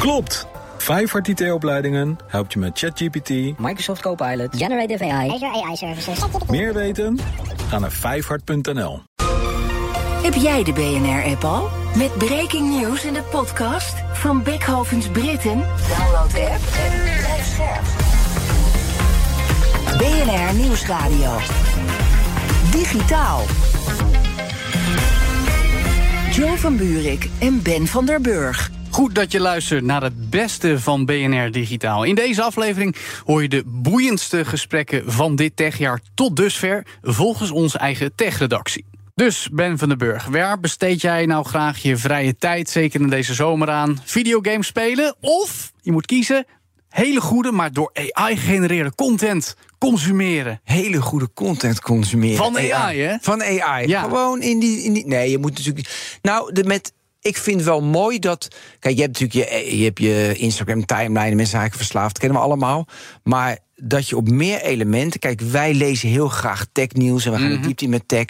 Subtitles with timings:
[0.00, 0.46] Klopt!
[0.76, 5.30] Vijfhart IT-opleidingen helpt je met ChatGPT, Microsoft Copilot, Generative AI.
[5.30, 6.18] Azure AI Services.
[6.48, 7.18] meer weten?
[7.68, 9.02] Ga naar vijfhart.nl.
[10.22, 11.68] Heb jij de BNR-app al?
[11.96, 15.64] Met breaking news in de podcast van Beckhovens Britten?
[15.88, 17.84] Download de app en blijf scherp.
[19.98, 21.36] BNR Nieuwsradio.
[22.70, 23.40] Digitaal.
[26.32, 28.70] Joe van Buurik en Ben van der Burg.
[28.90, 32.04] Goed dat je luistert naar het beste van BNR Digitaal.
[32.04, 37.78] In deze aflevering hoor je de boeiendste gesprekken van dit techjaar tot dusver, volgens onze
[37.78, 38.84] eigen techredactie.
[39.14, 43.08] Dus Ben van den Burg, waar besteed jij nou graag je vrije tijd, zeker in
[43.08, 44.00] deze zomer aan?
[44.04, 46.46] Videogames spelen of, je moet kiezen,
[46.88, 50.60] hele goede, maar door AI gegenereerde content consumeren.
[50.64, 52.36] hele goede content consumeren.
[52.36, 53.16] Van AI, hè?
[53.20, 53.88] Van AI.
[53.88, 54.02] Ja.
[54.02, 55.06] Gewoon in die, in die.
[55.06, 56.18] Nee, je moet natuurlijk.
[56.22, 56.92] Nou, de, met.
[57.20, 58.48] Ik vind wel mooi dat.
[58.78, 61.34] Kijk, je hebt natuurlijk je, je, hebt je Instagram timeline.
[61.34, 62.86] Mensen zijn verslaafd, kennen we allemaal.
[63.22, 65.20] Maar dat je op meer elementen.
[65.20, 67.56] Kijk, wij lezen heel graag technieuws en we gaan Mhm.
[67.56, 68.24] in diepte in met tech.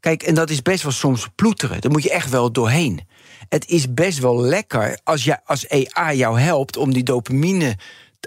[0.00, 1.80] Kijk, en dat is best wel soms ploeteren.
[1.80, 3.00] Daar moet je echt wel doorheen.
[3.48, 7.76] Het is best wel lekker als, je, als AI jou helpt om die dopamine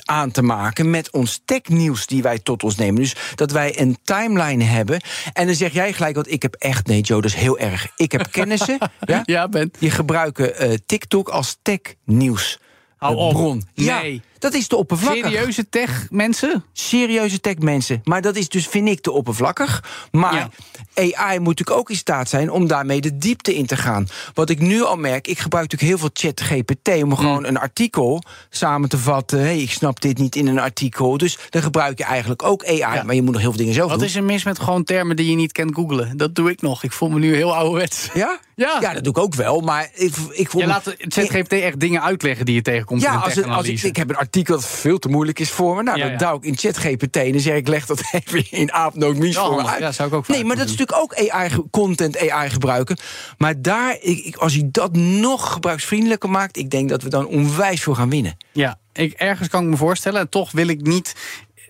[0.06, 3.02] aan te maken met ons technieuws die wij tot ons nemen.
[3.02, 5.02] Dus dat wij een timeline hebben.
[5.34, 6.88] En dan zeg jij gelijk, want ik heb echt...
[6.88, 7.88] Nee, Joe, dat is heel erg.
[7.96, 9.22] Ik heb kennissen, ja?
[9.26, 9.72] Ja, Ben.
[9.80, 12.60] die gebruiken eh, TikTok als technieuws.
[12.98, 13.34] Hou op.
[13.34, 13.68] bron.
[13.74, 14.22] Ja, Nee.
[14.40, 15.24] Dat is te oppervlakkig.
[15.26, 16.64] Serieuze tech mensen?
[16.74, 18.02] Serieuze techmensen.
[18.04, 19.84] Maar dat is dus, vind ik, te oppervlakkig.
[20.12, 20.50] Maar
[20.94, 24.08] AI moet natuurlijk ook in staat zijn om daarmee de diepte in te gaan.
[24.34, 27.04] Wat ik nu al merk, ik gebruik natuurlijk heel veel chat GPT...
[27.04, 29.40] om gewoon een artikel samen te vatten.
[29.40, 31.18] hey, ik snap dit niet in een artikel.
[31.18, 32.78] Dus dan gebruik je eigenlijk ook AI.
[32.78, 33.04] Ja.
[33.04, 34.08] Maar je moet nog heel veel dingen zelf Wat doen.
[34.08, 36.18] is er mis met gewoon termen die je niet kent googlen?
[36.18, 36.84] Dat doe ik nog.
[36.84, 38.08] Ik voel me nu heel ouderwets.
[38.14, 38.40] Ja?
[38.60, 38.78] Ja.
[38.82, 39.60] ja, dat doe ik ook wel.
[39.62, 43.08] Maar ik, ik voel Je me- laat ChatGPT echt dingen uitleggen die je tegenkomt in
[43.10, 45.50] Ja, een als, het, als ik, ik heb een artikel dat veel te moeilijk is
[45.52, 45.84] voor me.
[45.84, 46.18] Nou, Ja, dan ja.
[46.18, 49.62] duw ik in ChatGPT en dan zeg ik, leg dat even in aapnootmies Wel voor
[49.62, 49.80] me uit.
[49.80, 52.98] Ja, zou ik ook nee, maar dat is natuurlijk ook AI, ge- content AI gebruiken.
[53.38, 56.58] Maar daar, ik, ik- als hij dat nog gebruiksvriendelijker maakt...
[56.58, 58.38] ik denk dat we dan onwijs veel gaan winnen.
[58.52, 60.20] Ja, ik, ergens kan ik me voorstellen.
[60.20, 61.16] En toch wil ik niet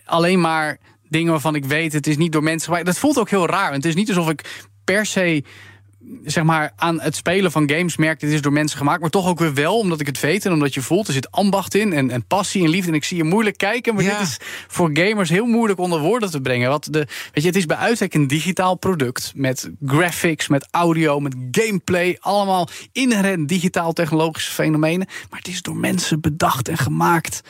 [0.05, 0.77] alleen maar
[1.09, 1.93] dingen waarvan ik weet...
[1.93, 2.85] het is niet door mensen.
[2.85, 3.69] Dat voelt ook heel raar.
[3.71, 5.43] Want het is niet alsof ik per se
[6.23, 8.19] zeg maar, aan het spelen van games merk...
[8.19, 9.77] dit is door mensen gemaakt, maar toch ook weer wel...
[9.77, 11.93] omdat ik het weet en omdat je voelt, er zit ambacht in...
[11.93, 12.89] en, en passie en liefde.
[12.89, 14.17] En ik zie je moeilijk kijken, maar Ja.
[14.17, 14.37] dit is
[14.67, 16.69] voor gamers heel moeilijk onder woorden te brengen.
[16.69, 19.31] Wat de, weet je, het is bij uitstek een digitaal product...
[19.35, 22.17] met graphics, met audio, met gameplay...
[22.19, 25.07] allemaal inherent digitaal-technologische fenomenen.
[25.29, 27.41] Maar het is door mensen bedacht en gemaakt...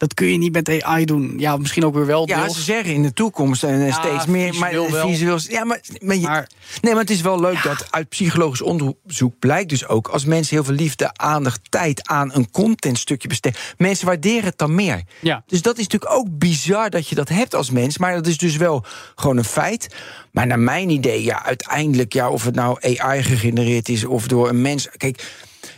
[0.00, 1.34] Dat kun je niet met AI doen.
[1.38, 2.28] Ja, misschien ook weer wel.
[2.28, 2.54] Ja, deels.
[2.56, 4.54] ze zeggen in de toekomst en Ja, steeds meer.
[4.54, 6.48] Maar visueel visueel, ja, maar, maar, je- Maar-
[6.80, 10.08] nee, maar het is wel leuk dat uit psychologisch onderzoek blijkt dus ook...
[10.08, 13.60] als mensen heel veel liefde, aandacht, tijd aan een contentstukje besteden...
[13.76, 15.02] mensen waarderen het dan meer.
[15.20, 15.42] Ja.
[15.46, 17.98] Dus dat is natuurlijk ook bizar dat je dat hebt als mens.
[17.98, 18.84] Maar dat is dus wel
[19.14, 19.94] gewoon een feit.
[20.32, 22.12] Maar naar mijn idee, ja, uiteindelijk...
[22.12, 24.88] Ja, of het nou AI gegenereerd is of door een mens...
[24.96, 25.32] Kijk,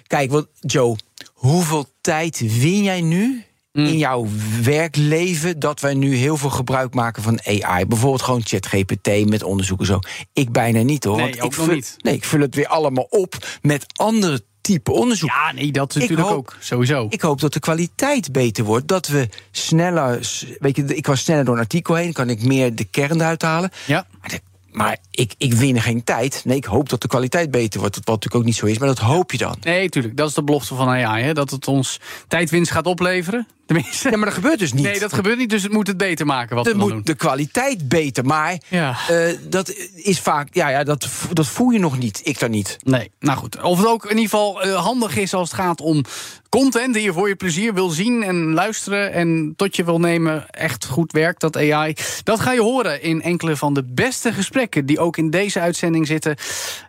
[0.07, 0.97] kijk wat, Joe,
[1.33, 3.45] hoeveel tijd win jij nu...
[3.73, 3.87] Mm.
[3.87, 4.27] In jouw
[4.63, 7.87] werkleven dat wij nu heel veel gebruik maken van AI.
[7.87, 9.99] Bijvoorbeeld gewoon ChatGPT met onderzoeken zo.
[10.33, 11.17] Ik bijna niet hoor.
[11.17, 11.97] Nee, want ook ik vul, niet.
[11.99, 15.29] Nee, ik vul het weer allemaal op met andere type onderzoek.
[15.29, 16.57] Ja, nee, dat natuurlijk hoop- ook.
[16.61, 17.07] Sowieso.
[17.11, 18.89] Ik hoop dat de kwaliteit beter wordt.
[18.89, 20.31] Dat we sneller.
[20.59, 22.13] Weet je, ik was sneller door een artikel heen.
[22.13, 23.71] Kan ik meer de kern eruit halen.
[23.87, 24.07] ja.
[24.21, 24.41] Maar, de-
[24.71, 26.43] maar ik, ik win geen tijd.
[26.45, 27.95] Nee, ik hoop dat de kwaliteit beter wordt.
[27.97, 28.79] Wat natuurlijk ook niet zo is.
[28.79, 29.57] Maar dat hoop je dan.
[29.63, 30.17] Nee, tuurlijk.
[30.17, 31.23] Dat is de belofte van AI.
[31.23, 31.33] Hè?
[31.35, 33.47] Dat het ons tijdwinst gaat opleveren.
[33.75, 34.11] Tenminste.
[34.11, 34.85] Ja, maar dat gebeurt dus niet.
[34.85, 35.51] Nee, dat gebeurt niet.
[35.51, 37.01] Dus het moet het beter maken wat we moet doen.
[37.05, 38.25] de kwaliteit beter.
[38.25, 38.97] Maar Ja.
[39.09, 40.49] eh, dat is vaak.
[40.55, 42.21] Ja, ja dat, dat voel je nog niet.
[42.25, 42.77] Ik dan niet.
[42.85, 43.63] Nee, nou goed.
[43.63, 46.05] Of het ook in ieder geval eh, handig is als het gaat om
[46.49, 50.51] content die je voor je plezier wil zien en luisteren en tot je wil nemen.
[50.51, 51.95] Echt goed werkt dat AI.
[52.25, 56.07] Dat ga je horen in enkele van de beste gesprekken die ook in deze uitzending
[56.07, 56.37] zitten.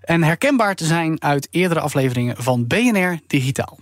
[0.03, 3.77] En herkenbaar te zijn uit eerdere afleveringen van BNR Digitaal.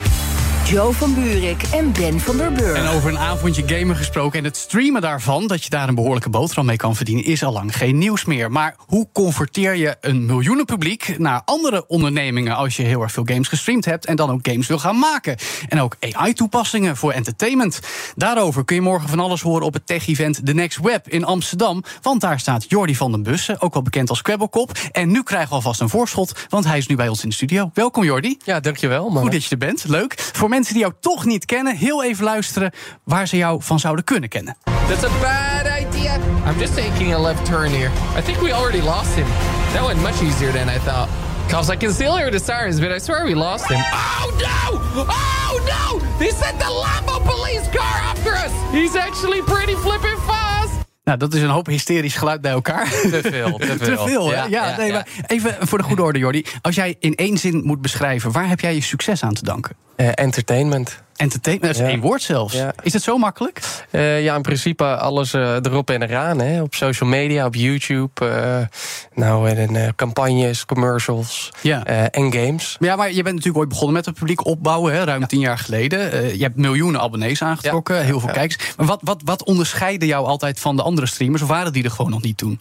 [0.66, 2.78] Joe van Buurik en Ben van der Burg.
[2.78, 5.48] En over een avondje gamen gesproken en het streamen daarvan...
[5.48, 7.26] dat je daar een behoorlijke boterham mee kan verdienen...
[7.26, 8.52] is al lang geen nieuws meer.
[8.52, 11.18] Maar hoe converteer je een miljoenen publiek...
[11.18, 14.06] naar andere ondernemingen als je heel erg veel games gestreamd hebt...
[14.06, 15.38] en dan ook games wil gaan maken?
[15.70, 17.80] En ook AI-toepassingen voor entertainment.
[18.16, 21.84] Daarover kun je morgen van alles horen op het tech-event The Next Web in Amsterdam.
[22.02, 24.72] Want daar staat Jordi van den Bussen, ook wel bekend als Kwebbelkop.
[24.92, 27.36] En nu krijgen we alvast een voorschot, want hij is nu bij ons in de
[27.36, 27.70] studio.
[27.74, 28.38] Welkom Jordi.
[28.44, 29.10] Ja, dankjewel.
[29.10, 29.22] Man.
[29.22, 30.30] Goed dat je er bent, leuk.
[30.34, 32.72] Voor mensen die jou toch niet kennen, heel even luisteren
[33.04, 34.58] waar ze jou van zouden kunnen kennen.
[34.88, 36.16] That's a bad idea.
[36.52, 37.90] I'm just taking a left turn here.
[38.18, 39.26] I think we already lost him.
[39.74, 41.10] That went much easier than I thought.
[41.48, 43.80] Because I can still hear the sirens, but I swear we lost him.
[43.80, 44.80] Oh no!
[44.96, 46.00] Oh no!
[46.18, 48.52] They sent the Lambo police car after us!
[48.72, 50.70] He's actually pretty flipping fast!
[51.04, 52.90] Nou, dat is een hoop hysterisch geluid bij elkaar.
[52.90, 53.98] Te veel, te veel.
[53.98, 54.36] te veel, hè?
[54.36, 54.94] Ja, Ja, ja, nee, ja.
[54.94, 56.46] maar even voor de goede orde, Jordi.
[56.62, 59.76] Als jij in één zin moet beschrijven, waar heb jij je succes aan te danken?
[60.02, 61.02] Eh, entertainment.
[61.16, 61.94] Entertainment, dat is Ja.
[61.94, 62.54] één woord zelfs.
[62.54, 62.74] Ja.
[62.84, 63.60] Is het zo makkelijk?
[63.90, 66.40] Eh, ja, in principe alles eh, erop en eraan.
[66.40, 66.62] Hè.
[66.62, 68.70] Op social media, op YouTube.
[69.14, 71.86] nou, en campagnes, commercials Ja.
[72.12, 72.78] en games.
[72.80, 75.58] Ja, maar je bent natuurlijk ooit begonnen met het publiek opbouwen, hè, ruim tien jaar
[75.58, 76.00] geleden.
[76.38, 78.74] Je hebt miljoenen abonnees aangetrokken, heel veel kijkers.
[78.78, 81.42] Maar wat, wat, wat onderscheidde jou altijd van de andere streamers?
[81.42, 82.60] Of waren die er gewoon nog niet toen?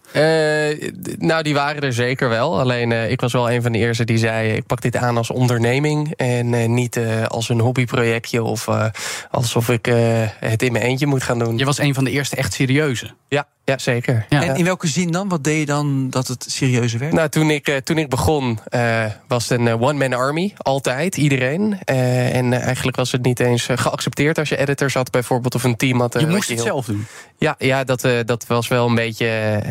[1.19, 2.61] Nou, die waren er zeker wel.
[2.61, 5.31] Alleen ik was wel een van de eerste die zei: ik pak dit aan als
[5.31, 7.01] onderneming en niet
[7.31, 8.87] als een hobbyprojectje of eh,
[9.31, 9.97] alsof ik eh,
[10.41, 11.59] het in mijn eentje moet gaan doen.
[11.59, 13.11] Je was een van de eerste echt serieuze.
[13.29, 14.27] Ja, ja zeker.
[14.29, 14.43] Ja.
[14.43, 15.29] En in welke zin dan?
[15.29, 17.13] Wat deed je dan dat het serieuzer werd?
[17.13, 20.53] Nou, toen ik, eh, toen ik begon, eh, was het een eh, one-man army.
[20.57, 21.79] Altijd, iedereen.
[21.85, 25.77] Eh, en eigenlijk was het niet eens geaccepteerd als je editors had, bijvoorbeeld, of een
[25.77, 26.17] team had.
[26.21, 27.07] Je moest het heel- zelf doen.
[27.39, 29.27] Ja, ja dat, eh, dat was wel een beetje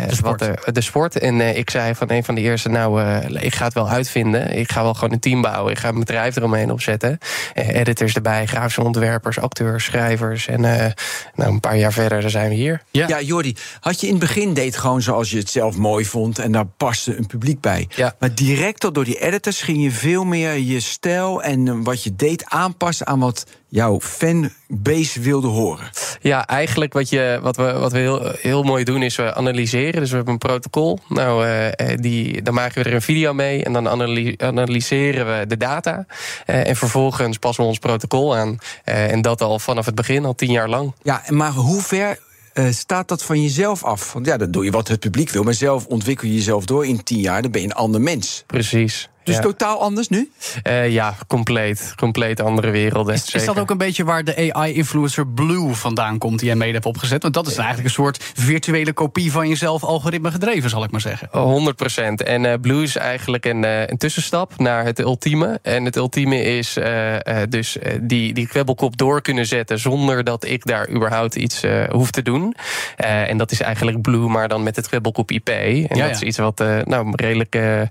[0.08, 0.48] De sport.
[0.66, 1.20] Wat, de sport.
[1.20, 3.90] En eh, ik zei van een van de eerste, nou, eh, ik ga het wel
[3.90, 4.58] uitvinden.
[4.58, 5.72] Ik ga wel gewoon een team bouwen.
[5.72, 7.18] Ik ga een bedrijf eromheen opzetten.
[7.54, 10.48] Eh, editors erbij, grafische ontwerpers, acteurs, schrijvers.
[10.48, 10.92] En eh,
[11.36, 12.82] nou, een paar jaar verder, dan zijn we hier.
[12.92, 13.08] Ja.
[13.08, 13.56] Ja, Jordi,
[13.90, 16.66] had je in het begin deed gewoon zoals je het zelf mooi vond en daar
[16.66, 17.88] paste een publiek bij.
[17.96, 18.16] Ja.
[18.20, 22.04] Maar direct al door die editors ging je veel meer je stijl en eh, wat
[22.04, 25.90] je deed aanpassen aan wat jouw fanbase wilde horen.
[26.22, 30.00] Ja, eigenlijk wat, je, wat we, wat we heel, heel mooi doen is we analyseren.
[30.00, 31.00] Dus we hebben een protocol.
[31.08, 35.40] Nou, eh, eh, die, dan maken we er een video mee en dan analy- analyseren
[35.40, 36.06] we de data.
[36.46, 38.58] En vervolgens passen we ons protocol aan.
[38.84, 40.94] En dat al vanaf het begin, al tien jaar lang.
[41.04, 42.20] Ja, maar hoe ver
[42.54, 44.14] eh, staat dat van jezelf af?
[44.14, 46.86] Want ja, dan doe je wat het publiek wil, maar zelf ontwikkel je jezelf door
[46.86, 48.44] in tien jaar, dan ben je een ander mens.
[48.48, 49.10] Precies.
[49.30, 49.44] Dus ja.
[49.44, 50.32] totaal anders nu?
[50.64, 51.94] Eh, ja, compleet.
[51.96, 53.14] Compleet andere werelden.
[53.14, 56.74] Is, is dat ook een beetje waar de AI-influencer Blue vandaan komt, die jij mede
[56.74, 57.22] hebt opgezet?
[57.22, 61.02] Want dat is eigenlijk een soort virtuele kopie van jezelf, algoritme gedreven, zal ik maar
[61.02, 61.30] zeggen.
[61.32, 62.24] 100 procent.
[62.24, 65.60] En eh, Blue is eigenlijk een, eh, een tussenstap naar het ultieme.
[65.62, 70.46] En het ultieme is eh, eh, dus die, die kwebbelkop door kunnen zetten zonder dat
[70.46, 72.56] ik daar überhaupt iets eh, hoef te doen.
[72.96, 75.50] Eh, en dat is eigenlijk Blue, maar dan met het kwebbelkop IP.
[75.50, 76.10] En Ja, dat ja.
[76.10, 77.82] is iets wat eh, nou, redelijk eh,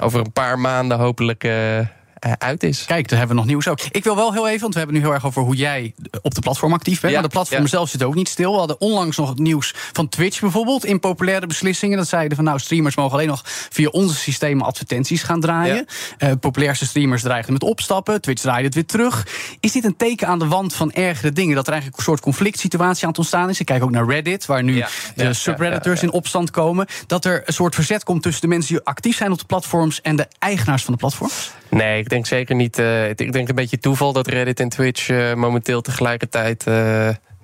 [0.00, 1.86] over een paar maanden hopelijk eh, eh,
[2.38, 2.84] uit is.
[2.84, 3.80] Kijk, daar hebben we nog nieuws ook.
[3.90, 6.34] Ik wil wel heel even, want we hebben nu heel erg over hoe jij op
[6.34, 7.12] de platform actief bent.
[7.12, 7.68] Ja, maar de platform ja.
[7.68, 8.52] zelf zit ook niet stil.
[8.52, 10.84] We hadden onlangs nog het nieuws van Twitch bijvoorbeeld.
[10.84, 11.96] In populaire beslissingen.
[11.96, 15.86] Dat zeiden van nou, streamers mogen alleen nog via onze systemen advertenties gaan draaien.
[16.18, 18.20] Eh, populairste streamers dreigden met opstappen.
[18.20, 19.26] Twitch draaide het weer terug.
[19.60, 21.54] Is dit een teken aan de wand van ergere dingen?
[21.54, 23.60] Dat er eigenlijk een soort conflict situatie aan het ontstaan is.
[23.60, 24.84] Ik kijk ook naar Reddit, waar nu
[25.14, 26.86] de subredditors in opstand komen.
[27.06, 30.00] Dat er een soort verzet komt tussen de mensen die actief zijn op de platforms
[30.00, 31.50] en de eigenaars van de platforms.
[31.68, 32.78] Nee, ik denk zeker niet.
[32.78, 36.64] eh, ik denk een beetje toeval dat Reddit en Twitch eh, momenteel tegelijkertijd.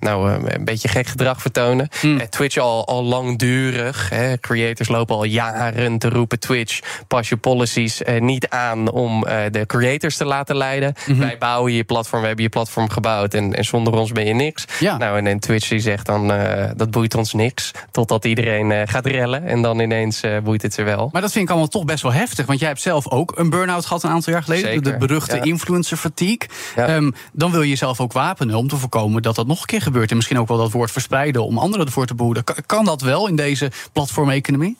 [0.03, 1.89] Nou, eh, een beetje gek gedrag vertonen.
[1.99, 2.19] Hmm.
[2.19, 4.09] Eh, Twitch al, al langdurig.
[4.09, 9.25] Hè, creators lopen al jaren te roepen: Twitch, pas je policies eh, niet aan om
[9.25, 10.93] eh, de creators te laten leiden.
[11.07, 11.19] Mhm.
[11.19, 14.33] Wij bouwen je platform, we hebben je platform gebouwd en, en zonder ons ben je
[14.33, 14.65] niks.
[14.79, 14.97] Ja.
[14.97, 17.71] Nou, en, en Twitch die zegt dan: eh, dat boeit ons niks.
[17.91, 21.09] Totdat iedereen gaat rellen en dan ineens boeit het ze wel.
[21.11, 22.45] Maar dat vind ik allemaal toch best wel heftig.
[22.45, 24.65] Want jij hebt zelf ook een burn-out gehad een aantal jaar geleden.
[24.65, 25.41] Zeker, de beruchte ja.
[25.41, 26.49] influencer fatigue.
[26.75, 26.87] Ja.
[26.87, 29.81] Ehm, dan wil je jezelf ook wapenen om te voorkomen dat dat nog een keer
[29.81, 29.92] gebeurt.
[30.01, 32.43] En misschien ook wel dat woord verspreiden om anderen ervoor te behoeden.
[32.43, 34.77] Kan, kan dat wel in deze platformeconomie?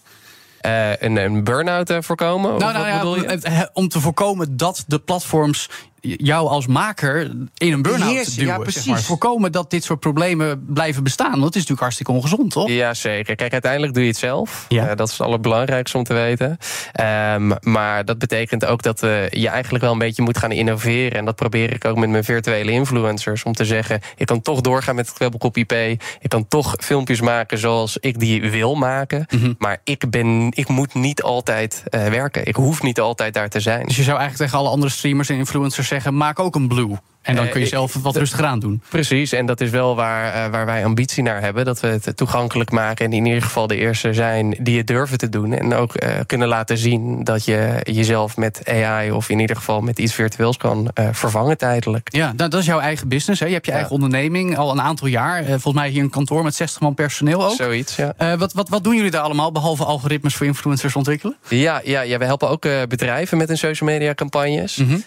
[0.60, 2.58] Eh, een, een burn-out eh, voorkomen?
[2.58, 3.40] Nou, nou bedoel je?
[3.42, 5.70] ja, om te voorkomen dat de platforms
[6.04, 8.60] jou als maker in een burn-out Beheersen, duwen.
[8.60, 9.02] ja, zeg maar.
[9.02, 11.32] Voorkomen dat dit soort problemen blijven bestaan.
[11.32, 12.70] Want het is natuurlijk hartstikke ongezond, toch?
[12.70, 13.36] Ja, zeker.
[13.36, 14.66] Kijk, uiteindelijk doe je het zelf.
[14.70, 14.88] Ja.
[14.88, 16.58] Eh, dat is het allerbelangrijkste om te weten.
[16.92, 21.18] Ehm, maar dat betekent ook dat eh, je eigenlijk wel een beetje moet gaan innoveren.
[21.18, 23.44] En dat probeer ik ook met mijn virtuele influencers.
[23.44, 25.72] Om te zeggen, ik kan toch doorgaan met het kwebbelkop IP.
[25.72, 29.26] Ik kan toch filmpjes maken zoals ik die wil maken.
[29.30, 29.54] Mhm.
[29.58, 32.46] Maar ik, ben, ik moet niet altijd eh, werken.
[32.46, 33.86] Ik hoef niet altijd daar te zijn.
[33.86, 36.98] Dus je zou eigenlijk tegen alle andere streamers en influencers zeggen: maak ook een blue.
[37.24, 38.82] En dan Eh, kun je zelf wat rustiger aan doen.
[38.90, 41.66] Precies, en dat is wel waar, eh, waar wij ambitie naar hebben.
[41.66, 45.18] Dat we het toegankelijk maken en in ieder geval de eerste zijn die het durven
[45.18, 45.54] te doen.
[45.54, 49.82] En ook eh, kunnen laten zien dat je jezelf met AI of in ieder geval
[49.82, 52.08] met iets virtueels kan vervangen tijdelijk.
[52.12, 53.40] Ja, nou, dat is jouw eigen business.
[53.40, 53.46] Hè?
[53.46, 53.78] Je hebt je Ja.
[53.78, 55.44] eigen onderneming al een aantal jaar.
[55.46, 57.56] Volgens mij hier een kantoor met 60 man personeel ook.
[57.56, 58.38] Zoiets, ja.
[58.38, 61.36] Wat, wat, wat doen jullie daar allemaal, behalve algoritmes voor influencers ontwikkelen?
[61.48, 64.76] Ja, ja, ja, we helpen ook bedrijven met hun social media campagnes.
[64.76, 64.98] Mhm.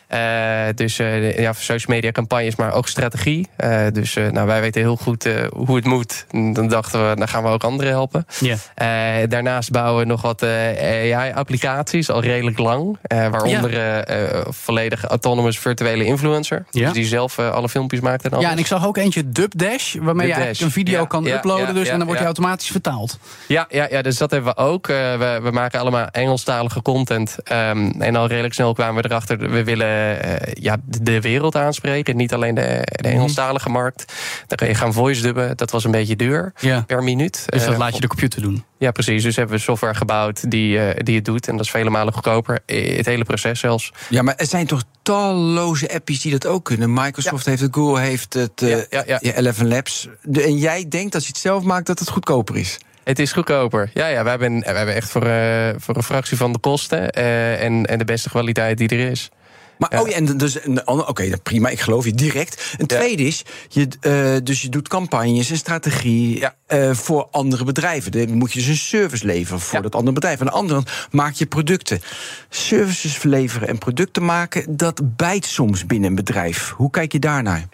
[0.74, 3.48] Dus eh, ja, social media mediacampagnes, maar ook strategie.
[3.58, 6.26] Uh, dus nou, wij weten heel goed hoe het moet.
[6.30, 8.26] Dan dachten we, dan gaan we ook anderen helpen.
[8.40, 9.28] Yeah.
[9.28, 12.98] daarnaast bouwen we nog wat AI-applicaties, al redelijk lang.
[13.08, 14.44] waaronder yeah.
[14.48, 16.64] volledig autonomous virtuele influencer.
[16.70, 18.24] Dus die zelf alle filmpjes maakt.
[18.24, 18.44] En alles.
[18.44, 21.74] ja, en ik zag ook eentje Dubdash, waarmee je eigenlijk een video kan uploaden.
[21.74, 23.18] dus, en dan wordt hij automatisch vertaald.
[23.46, 24.86] Ja, ja, ja, dus dat hebben we ook.
[24.86, 27.36] we, we maken allemaal Engelstalige content.
[27.52, 30.18] Um, en al redelijk snel kwamen we erachter, we willen
[30.52, 31.95] ja, de wereld aanspreken.
[32.04, 33.16] Niet alleen de, de mhm.
[33.16, 34.12] Engelstalige markt.
[34.46, 35.56] Dan kan je gaan voice dubben.
[35.56, 36.52] Dat was een beetje duur
[36.86, 37.44] per minuut.
[37.46, 38.64] Dus dat laat je de computer doen?
[38.78, 39.22] Ja, precies.
[39.22, 41.48] Dus hebben we software gebouwd die, die het doet.
[41.48, 42.58] En dat is vele malen goedkoper.
[42.66, 43.92] Het hele proces zelfs.
[44.08, 46.92] Ja, maar er zijn toch talloze apps die dat ook kunnen.
[46.92, 49.32] Microsoft heeft het, Google heeft het, uh, ja, ja, ja.
[49.32, 50.08] Eleven Labs.
[50.32, 52.78] en jij denkt als je het zelf maakt dat het goedkoper is?
[53.04, 53.90] Het is goedkoper.
[53.94, 57.10] Ja, ja we, hebben, we hebben echt voor, uh, voor een fractie van de kosten
[57.10, 59.28] en, en de beste kwaliteit die er is.
[59.78, 62.74] Maar oh ja, en dus oké, okay, prima, ik geloof je direct.
[62.78, 66.54] Een tweede is, je, uh, dus je doet campagnes en strategie ja.
[66.68, 68.12] uh, voor andere bedrijven.
[68.12, 70.40] Dan moet je dus een service leveren voor dat andere bedrijf.
[70.40, 72.00] Aan de andere maak je producten.
[72.48, 76.70] Services leveren en producten maken, dat bijt soms binnen een bedrijf.
[76.70, 77.68] Hoe kijk je daarnaar?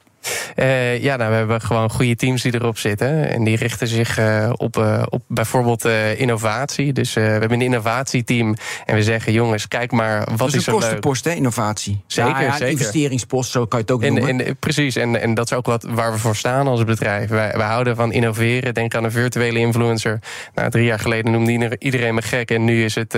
[0.57, 3.29] Uh, ja, nou, we hebben gewoon goede teams die erop zitten.
[3.31, 5.85] En die richten zich uh, op, uh, op bijvoorbeeld
[6.17, 6.93] innovatie.
[6.93, 8.57] Dus we hebben een innovatieteam.
[8.87, 12.03] En we zeggen, jongens, kijk maar, wat is, is een kostenpost, hè, innovatie.
[12.07, 12.69] Zeker, ja, zeker.
[12.69, 14.47] investeringspost, zo kan je het ook en, noemen.
[14.47, 17.29] En, precies, en, en dat is ook wat waar we voor staan als bedrijf.
[17.29, 18.75] Wij, wij houden van innoveren.
[18.75, 20.19] Denk aan een virtuele influencer.
[20.55, 22.51] Nou, drie jaar geleden noemde iedereen me gek.
[22.51, 23.17] En nu is het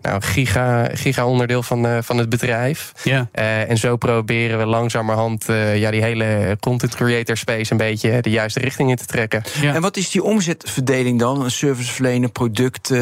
[0.00, 2.92] nou, giga, giga onderdeel van, van het bedrijf.
[3.02, 3.28] Ja.
[3.68, 6.25] en zo proberen we langzamerhand ja, die hele
[6.60, 9.42] content creator space een beetje de juiste richting in te trekken.
[9.62, 11.42] En wat is die omzetverdeling dan?
[11.42, 12.92] Een serviceverlener, product.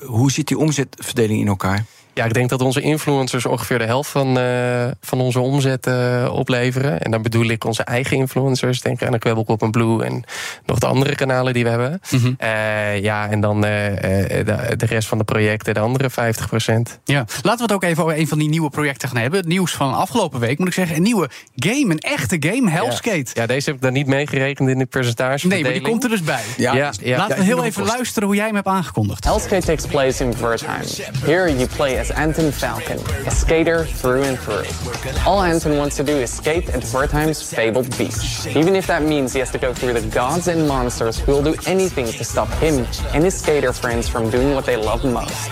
[0.00, 1.84] hoe zit die omzetverdeling in elkaar?
[2.14, 6.30] Ja, ik denk dat onze influencers ongeveer de helft van, uh, van onze omzet uh,
[6.32, 7.00] opleveren.
[7.00, 8.80] En dan bedoel ik onze eigen influencers.
[8.80, 10.24] Denk aan de Kwebbelkop en Blue en
[10.66, 12.00] nog de andere kanalen die we hebben.
[12.10, 12.36] Mm -hmm.
[12.42, 16.14] uh, ja, en dan de, de, rest van de projecten, de andere 50%
[17.04, 19.38] Ja, laten we het ook even over een van die nieuwe projecten gaan hebben.
[19.38, 20.96] Het nieuws van afgelopen week, moet ik zeggen.
[20.96, 23.30] Een nieuwe game, een echte game, Hellskate.
[23.32, 25.46] Ja, ja deze heb ik dan niet meegerekend in de percentage.
[25.46, 26.42] Nee, maar die komt er dus bij.
[26.56, 27.16] Ja, ja, ja.
[27.16, 29.24] Laten we heel even luisteren hoe jij hem hebt aangekondigd.
[29.24, 30.82] Hellskate takes place in Wertheim.
[31.24, 34.64] Here you play Anton Falcon, a skater through and through.
[35.26, 39.32] All Anton wants to do is skate at Wertheim's fabled beach, even if that means
[39.32, 42.48] he has to go through the gods and monsters who will do anything to stop
[42.60, 45.50] him and his skater friends from doing what they love most.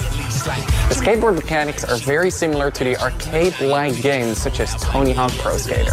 [0.88, 5.56] The skateboard mechanics are very similar to the arcade-like games such as Tony Hawk Pro
[5.56, 5.92] Skater.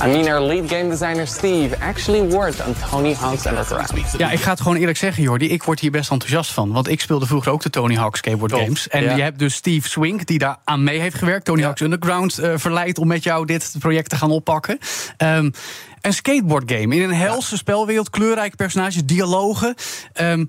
[0.00, 3.92] I mean, our lead game designer Steve actually worked on Tony Hawk's Underground.
[4.18, 5.48] Ja, ik ga het gewoon eerlijk zeggen, Jordi.
[5.50, 6.72] Ik word hier best enthousiast van.
[6.72, 8.88] Want ik speelde vroeger ook de Tony Hawk skateboard games.
[8.88, 11.44] En je hebt dus Steve Swink, die daar aan mee heeft gewerkt.
[11.44, 14.78] Tony Hawk's Underground uh, verleid om met jou dit project te gaan oppakken.
[15.18, 15.52] Um,
[16.00, 19.74] een skateboard game in een helse spelwereld, kleurrijke personages, dialogen.
[20.20, 20.48] Um,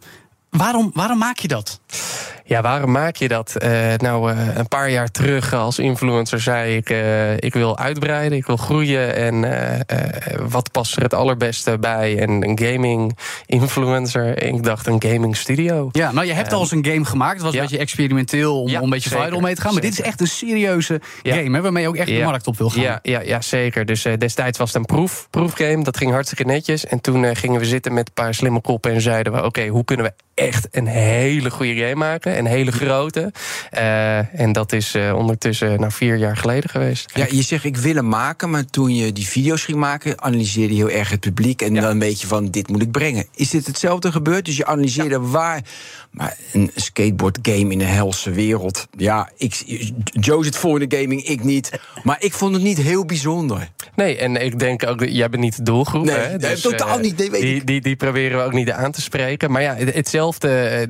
[0.49, 1.79] waarom, waarom maak je dat?
[2.45, 3.55] Ja, waarom maak je dat?
[3.63, 6.89] Uh, nou, uh, een paar jaar terug als influencer zei ik...
[6.89, 9.15] Uh, ik wil uitbreiden, ik wil groeien.
[9.15, 9.45] En
[10.49, 12.19] wat past er het allerbeste bij?
[12.19, 14.43] En een gaming influencer.
[14.43, 15.89] Ik dacht een gaming studio.
[15.91, 17.33] Ja, nou, je hebt al eens een game gemaakt.
[17.33, 17.59] Het was ja.
[17.59, 19.73] een beetje experimenteel om, om een beetje viral mee te gaan.
[19.73, 22.57] Maar dit is echt een serieuze game, hè, waarmee je ook echt de markt op
[22.57, 22.81] wil gaan.
[22.81, 23.85] Ja, ja, ja zeker.
[23.85, 25.83] Dus destijds was het een proef, proefgame.
[25.83, 26.85] Dat ging hartstikke netjes.
[26.85, 28.91] En toen gingen we zitten met een paar slimme koppen...
[28.91, 32.37] en zeiden we, oké, hoe kunnen we echt een hele goede game maken?
[32.37, 33.31] Een hele grote.
[33.73, 37.11] Uh, en dat is uh, ondertussen nou, vier jaar geleden geweest.
[37.13, 40.75] Ja, je zegt ik wil hem maken, maar toen je die video's ging maken, analyseerde
[40.75, 41.81] je heel erg het publiek en ja.
[41.81, 43.27] dan een beetje van dit moet ik brengen.
[43.35, 44.45] Is dit hetzelfde gebeurd?
[44.45, 45.21] Dus je analyseerde ja.
[45.21, 45.61] waar.
[46.11, 48.87] Maar een skateboard game in een helse wereld.
[48.97, 49.63] Ja, ik,
[50.03, 51.71] Joe zit voor in de gaming, ik niet.
[52.03, 53.69] Maar ik vond het niet heel bijzonder.
[53.95, 56.05] Nee, en ik denk ook, jij bent niet de doelgroep.
[56.05, 56.37] Nee, hè?
[56.37, 57.17] Dus, totaal uh, niet.
[57.17, 57.63] Nee, weet die.
[57.63, 59.51] Die, die proberen we ook niet aan te spreken.
[59.51, 60.81] Maar ja, hetzelfde uh,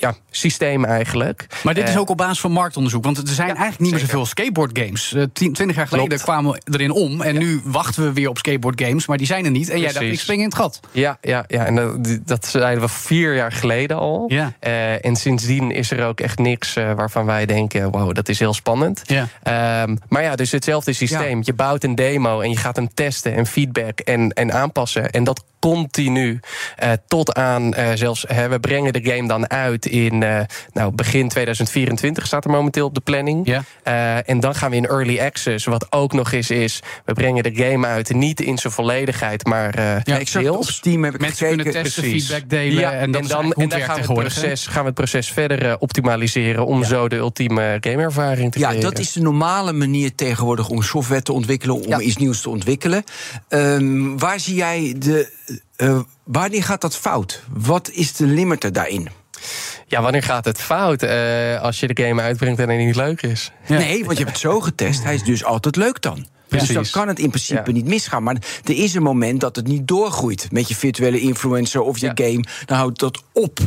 [0.00, 1.46] ja, systeem eigenlijk.
[1.62, 3.04] Maar dit is ook op basis van marktonderzoek.
[3.04, 5.14] Want er zijn ja, eigenlijk niet meer zoveel skateboard games.
[5.32, 6.22] Twintig jaar geleden Klopt.
[6.22, 7.20] kwamen we erin om.
[7.20, 7.38] En ja.
[7.38, 9.06] nu wachten we weer op skateboard games.
[9.06, 9.68] Maar die zijn er niet.
[9.68, 9.92] En Precies.
[9.92, 10.80] jij dacht, ik spring in het gat.
[10.90, 11.66] Ja, ja, ja.
[11.66, 14.24] en dat, dat zeiden we vier jaar geleden al.
[14.28, 14.52] Ja.
[15.00, 17.90] En sindsdien is er ook echt niks waarvan wij denken...
[17.90, 19.02] wow, dat is heel spannend.
[19.04, 19.82] Ja.
[19.82, 21.40] Um, maar ja, dus hetzelfde systeem.
[21.44, 25.10] Je bouwt een demo en je gaat hem testen en feedback en, en aanpassen.
[25.10, 26.40] En dat continu
[26.76, 28.24] eh, tot aan eh, zelfs.
[28.28, 30.40] Hè, we brengen de game dan uit in eh,
[30.72, 33.46] nou, begin 2024 staat er momenteel op de planning.
[33.46, 33.62] Ja.
[33.82, 35.64] Eh, en dan gaan we in early access.
[35.66, 39.74] Wat ook nog eens is, we brengen de game uit niet in zijn volledigheid, maar
[39.74, 40.64] eh Ja, ik zag op.
[40.64, 41.62] Steam heb ik Mensen gekeken.
[41.64, 42.26] kunnen testen, precies.
[42.28, 42.80] feedback delen.
[42.80, 45.78] Ja, en, dat dan, en dan gaan we, het proces, gaan we het proces verder
[45.78, 48.90] optimaliseren om zo de ultieme gameervaring te Ja, creëren.
[48.90, 52.00] dat is de normale manier tegenwoordig om software te ontwikkelen, om Ja.
[52.00, 53.04] iets nieuws te ontwikkelen.
[53.48, 55.38] Ehm, waar zie jij de.
[55.76, 57.42] Eh, wanneer gaat dat fout?
[57.52, 59.08] Wat is de limiter daarin?
[59.86, 61.02] Ja, wanneer gaat het fout?
[61.02, 63.52] Eh, als je de game uitbrengt en hij niet leuk is.
[63.68, 65.02] Nee, want je hebt het zo getest.
[65.02, 66.14] Hij is dus altijd leuk dan.
[66.48, 66.90] Dus dan Precies.
[66.92, 67.72] kan het in principe Ja.
[67.72, 68.22] niet misgaan.
[68.22, 72.06] Maar er is een moment dat het niet doorgroeit met je virtuele influencer of je
[72.06, 72.12] Ja.
[72.14, 72.44] game.
[72.64, 73.58] Dan houdt dat op.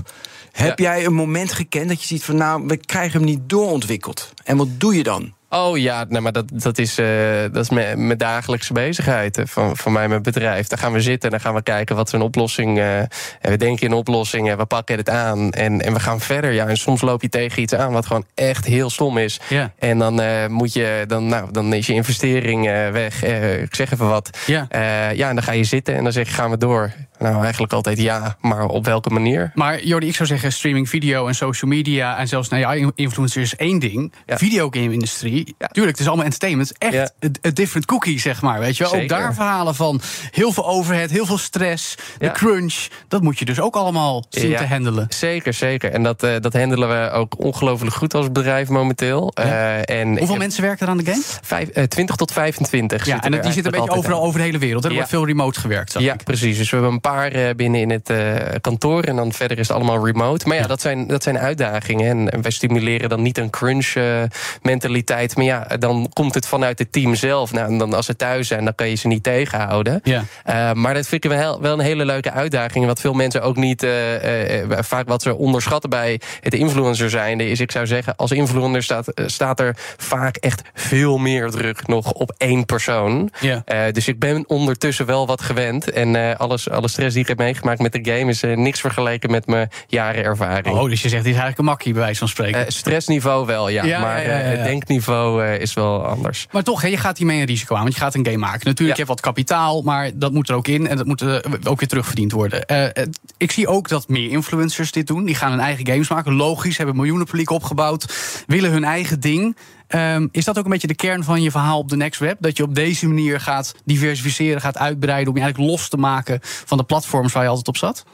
[0.52, 0.94] Heb Ja.
[0.96, 4.34] jij een moment gekend dat je ziet van nou, we krijgen hem niet doorontwikkeld?
[4.44, 5.34] En wat doe je dan?
[5.56, 7.08] Oh ja, nou, maar dat, dat is, eh,
[7.52, 10.68] dat is mijn, mijn dagelijkse bezigheid eh, van, van mij, mijn bedrijf.
[10.68, 12.80] Daar gaan we zitten en dan gaan we kijken wat is een oplossing.
[12.80, 13.10] eh, en
[13.42, 16.52] we denken in oplossingen, we pakken het aan en, en we gaan verder.
[16.52, 19.40] Ja, en soms loop je tegen iets aan wat gewoon echt heel stom is.
[19.50, 19.72] Ja.
[19.80, 23.24] En dan, moet je, dan, nou, dan is je investering weg.
[23.24, 24.38] Ik zeg even wat.
[24.46, 24.68] Ja.
[25.14, 26.92] Ja, en dan ga je zitten en dan zeg je, gaan we door?
[27.24, 29.52] Nou, eigenlijk altijd ja, maar op welke manier?
[29.56, 32.18] Maar Jordi, ik zou zeggen streaming video en social media...
[32.18, 34.14] en zelfs nou ja, influencers is één ding.
[34.26, 34.38] Ja.
[34.38, 35.68] Videogame-industrie, Ja.
[35.68, 36.72] tuurlijk, het is allemaal entertainment.
[36.78, 36.88] Ja.
[36.92, 38.60] echt een een different cookie, zeg maar.
[38.60, 39.02] Weet je wel?
[39.02, 40.02] Ook daar verhalen van
[40.32, 41.96] heel veel overhead, heel veel stress...
[42.18, 42.32] de Ja.
[42.32, 44.58] crunch, dat moet je dus ook allemaal zien Ja.
[44.58, 45.06] te handelen.
[45.10, 45.92] Zeker, zeker.
[45.92, 49.32] En dat, eh, dat handelen we ook ongelooflijk goed als bedrijf momenteel.
[49.34, 51.22] Eh, en Hoeveel mensen werken er aan de game?
[51.42, 53.06] Vijf, eh, 20 tot 25.
[53.06, 54.84] Ja, en die zitten een beetje overal over de hele wereld.
[54.84, 54.90] hè?
[54.90, 55.02] Er Ja.
[55.02, 55.96] wordt veel remote gewerkt.
[56.00, 56.24] Ja, ik.
[56.24, 56.58] precies.
[56.58, 59.04] Dus we hebben een paar eh, binnen in het eh, kantoor.
[59.04, 60.48] En dan verder is het allemaal remote.
[60.48, 62.10] Maar ja, Dat, zijn, dat zijn uitdagingen.
[62.10, 65.36] En, en wij stimuleren dan niet een crunch-mentaliteit.
[65.36, 67.52] maar ja, dan komt het vanuit het team zelf.
[67.54, 70.00] Nou, en dan als ze thuis zijn, dan kan je ze niet tegenhouden.
[70.04, 70.24] Ja.
[70.44, 72.86] Eh, maar dat vind ik wel, wel een hele leuke uitdaging.
[72.86, 73.84] Wat veel mensen ook niet.
[73.84, 77.50] eh, eh, vaak wat ze onderschatten bij het influencer zijnde.
[77.50, 81.88] Is ik zou zeggen, als influencer staat, eh, staat er vaak echt veel meer druk
[81.88, 83.30] nog op één persoon.
[83.40, 83.62] Ja.
[83.66, 85.92] Eh, dus ik ben ondertussen wel wat gewend.
[85.92, 88.80] En eh, alles, alle stress die ik heb meegemaakt met de game is eh, niks
[88.80, 90.76] vergeleken met mijn jaren ervaring.
[90.76, 92.66] Oh, dus je zegt, dit is eigenlijk een makkie, bij wijze van spreken.
[92.66, 93.84] Eh, stressniveau wel, ja.
[93.84, 94.64] Ja, maar eh, het ja.
[94.64, 96.48] denkniveau eh, is wel anders.
[96.52, 98.68] Maar toch, hè, je gaat hiermee een risico aan, want je gaat een game maken.
[98.68, 101.36] Natuurlijk, je hebt wat kapitaal, maar dat moet er ook in en dat moet eh,
[101.64, 102.66] ook weer terugverdiend worden.
[102.66, 103.08] Eh, eh,
[103.38, 105.26] ik zie ook dat meer influencers dit doen.
[105.26, 106.34] Die gaan hun eigen games maken.
[106.34, 108.14] Logisch, hebben miljoenen publiek opgebouwd,
[108.48, 109.58] willen hun eigen ding.
[109.94, 112.38] Ehm, is dat ook een beetje de kern van je verhaal op de Next Web?
[112.40, 116.40] Dat je op deze manier gaat diversificeren, gaat uitbreiden om je eigenlijk los te maken
[116.42, 118.06] van de platforms waar je altijd op zat?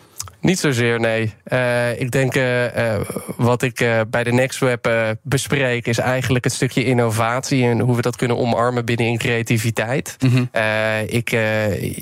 [0.42, 1.34] Niet zozeer, nee.
[1.44, 2.96] Eh, ik denk eh,
[3.38, 8.02] wat ik bij de NextWeb eh bespreek, is eigenlijk het stukje innovatie en hoe we
[8.02, 10.18] dat kunnen omarmen binnen in creativiteit.
[10.52, 11.30] Eh, ik,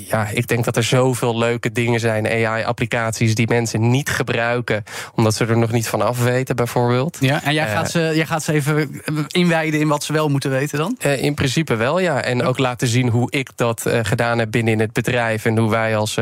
[0.07, 4.83] ja, ik denk dat er zoveel leuke dingen zijn, AI-applicaties, die mensen niet gebruiken,
[5.15, 7.17] omdat ze er nog niet van af weten, bijvoorbeeld.
[7.19, 10.49] Ja, en jij, gaat ze, jij gaat ze even inwijden in wat ze wel moeten
[10.49, 10.97] weten dan?
[10.99, 12.21] In principe wel, ja.
[12.21, 15.45] En ook laten zien hoe ik dat gedaan heb binnen in het bedrijf.
[15.45, 16.17] En hoe wij als,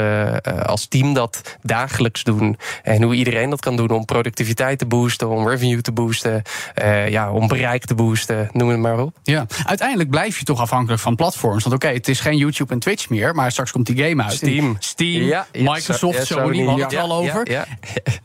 [0.66, 2.58] als team dat dagelijks doen.
[2.84, 6.42] En hoe iedereen dat kan doen om productiviteit te boosten, om revenue te boosten,
[6.74, 9.18] eh, ja, om bereik te boosten, noem het maar op.
[9.24, 11.64] Ja, uiteindelijk blijf je toch afhankelijk van platforms.
[11.64, 14.34] Want oké, het is geen YouTube en Twitch meer, maar straks komt die game uit.
[14.34, 14.76] Steam.
[14.80, 17.52] Steam, Ja, Microsoft, ja, Sony, we hadden het ja, al over.
[17.52, 17.66] Ja,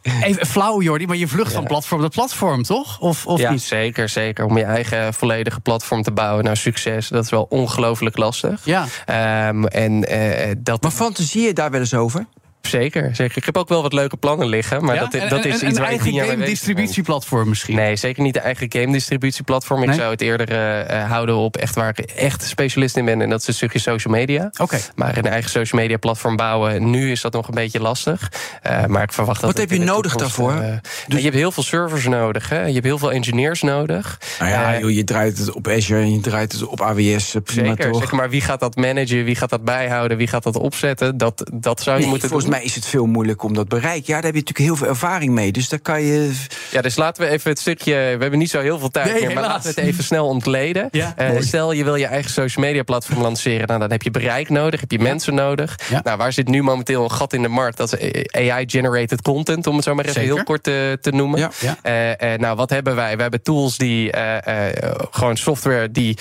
[0.23, 3.01] Even flauw, Jordi, maar je vlucht van platform tot platform, toch?
[3.01, 3.63] Of, of ja, niet?
[3.63, 4.45] zeker, zeker.
[4.45, 8.65] Om je eigen volledige platform te bouwen naar succes, dat is wel ongelooflijk lastig.
[8.65, 8.87] Ja.
[9.07, 12.27] Ehm, en eh, dat Maar fantaseer je daar wel eens over?
[12.63, 13.37] Zeker, zeker.
[13.37, 15.01] Ik heb ook wel wat leuke plannen liggen, maar Ja?
[15.01, 17.77] dat, dat en- is en iets een waar ik eigen game distributieplatform misschien.
[17.77, 19.81] Nee, zeker niet de eigen game distributieplatform.
[19.83, 19.97] Ik Nee?
[19.99, 23.21] zou het eerder eh, eh, houden op echt waar ik echt specialist in ben.
[23.23, 24.51] En dat is een stukje social media.
[24.59, 24.79] Oké.
[24.95, 28.33] Maar een eigen social media platform bouwen, nu is dat nog een beetje lastig.
[28.63, 29.51] Eh, maar ik verwacht dat.
[29.51, 30.81] Wat heb je nodig toekomst, daarvoor?
[31.07, 32.49] Dus- je hebt heel veel servers nodig.
[32.49, 32.65] Hè?
[32.65, 34.21] Je hebt heel veel engineers nodig.
[34.39, 37.35] Nou ja, joh, je draait het op Azure en je draait het op AWS.
[37.45, 38.01] Prima Zeker, toch?
[38.01, 39.25] zeker, maar wie gaat dat managen?
[39.25, 40.17] Wie gaat dat bijhouden?
[40.17, 41.17] Wie gaat dat opzetten?
[41.17, 44.07] Dat, dat zou je Nee, moeten volgens mij is het veel moeilijker om dat bereik.
[44.07, 45.53] Ja, daar heb je natuurlijk heel veel ervaring mee.
[45.53, 46.33] Dus daar kan je.
[46.71, 47.95] Ja, dus laten we even het stukje.
[47.95, 50.27] We hebben niet zo heel veel tijd Nee, meer, maar laten we het even snel
[50.27, 50.89] ontleden.
[50.91, 53.67] Ja, Eh, stel je wil je eigen social media platform lanceren.
[53.67, 55.79] Nou, dan heb je bereik nodig, heb je mensen nodig.
[55.91, 56.01] Ja.
[56.05, 57.77] Nou, waar zit nu momenteel een gat in de markt?
[57.77, 60.35] Dat is AI-generated content, om het zo maar even Zeker.
[60.35, 61.39] heel kort te, te noemen.
[61.61, 61.77] Ja.
[61.83, 63.17] Eh, eh, nou, wat hebben wij?
[63.17, 66.17] We hebben tools die eh, eh, gewoon software die.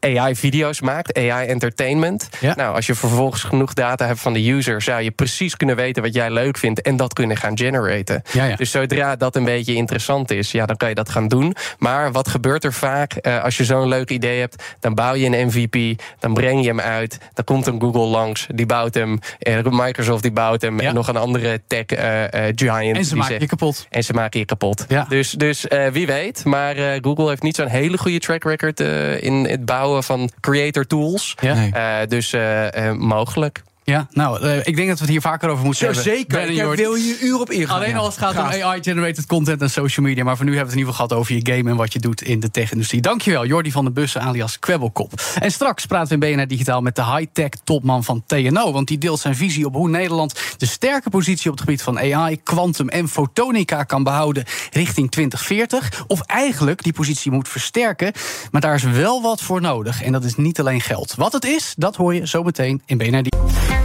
[0.00, 2.28] AI-video's maakt, AI-entertainment.
[2.40, 2.54] Ja.
[2.56, 6.02] Nou, als je vervolgens genoeg data hebt van de user, zou je precies kunnen weten
[6.02, 8.22] wat jij leuk vindt en dat kunnen gaan generaten.
[8.32, 8.56] Ja, ja.
[8.56, 11.54] Dus zodra dat een beetje interessant is, ja, dan kan je dat gaan doen.
[11.78, 14.62] Maar wat gebeurt er vaak eh, als je zo'n leuk idee hebt?
[14.80, 18.46] Dan bouw je een MVP, dan breng je hem uit, dan komt een Google langs,
[18.54, 22.96] die bouwt hem, eh, Microsoft die bouwt hem, en nog een andere tech eh, giant.
[22.96, 23.86] En ze maken zegt- je kapot.
[23.90, 24.86] en ze maken je kapot.
[25.08, 26.44] Dus, dus wie weet.
[26.44, 28.80] Maar Google heeft niet zo'n hele goede track record
[29.20, 31.34] in het bouwen van creator tools.
[31.40, 31.54] Ja.
[31.54, 31.72] Nee.
[31.72, 33.62] Eh, dus eh, eh, mogelijk.
[33.90, 36.02] Ja, nou, eh, ik denk dat we het hier vaker over moeten hebben.
[36.04, 36.50] zeker.
[36.50, 37.76] Ik wil je uur op ingaan.
[37.76, 37.96] Alleen Ja.
[37.96, 38.54] als het gaat Graag.
[38.54, 40.24] om AI-generated content en social media.
[40.24, 41.92] Maar voor nu hebben we het in ieder geval gehad over je game en wat
[41.92, 43.00] je doet in de tech-industrie.
[43.00, 45.12] Dankjewel, Jordi van de Bussen alias Kwebbelkop.
[45.40, 48.72] En straks praten we in BNR Digitaal met de high-tech topman van TNO.
[48.72, 51.98] Want die deelt zijn visie op hoe Nederland de sterke positie op het gebied van
[51.98, 56.04] AI, quantum en fotonica kan behouden richting 2040.
[56.06, 58.12] Of eigenlijk die positie moet versterken.
[58.50, 60.02] Maar daar is wel wat voor nodig.
[60.02, 61.14] En dat is niet alleen geld.
[61.16, 63.75] Wat het is, dat hoor je zo meteen in BNR Digitaal.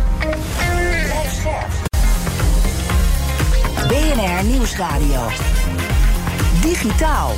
[4.44, 5.28] Nieuwsradio.
[6.62, 7.36] Digitaal.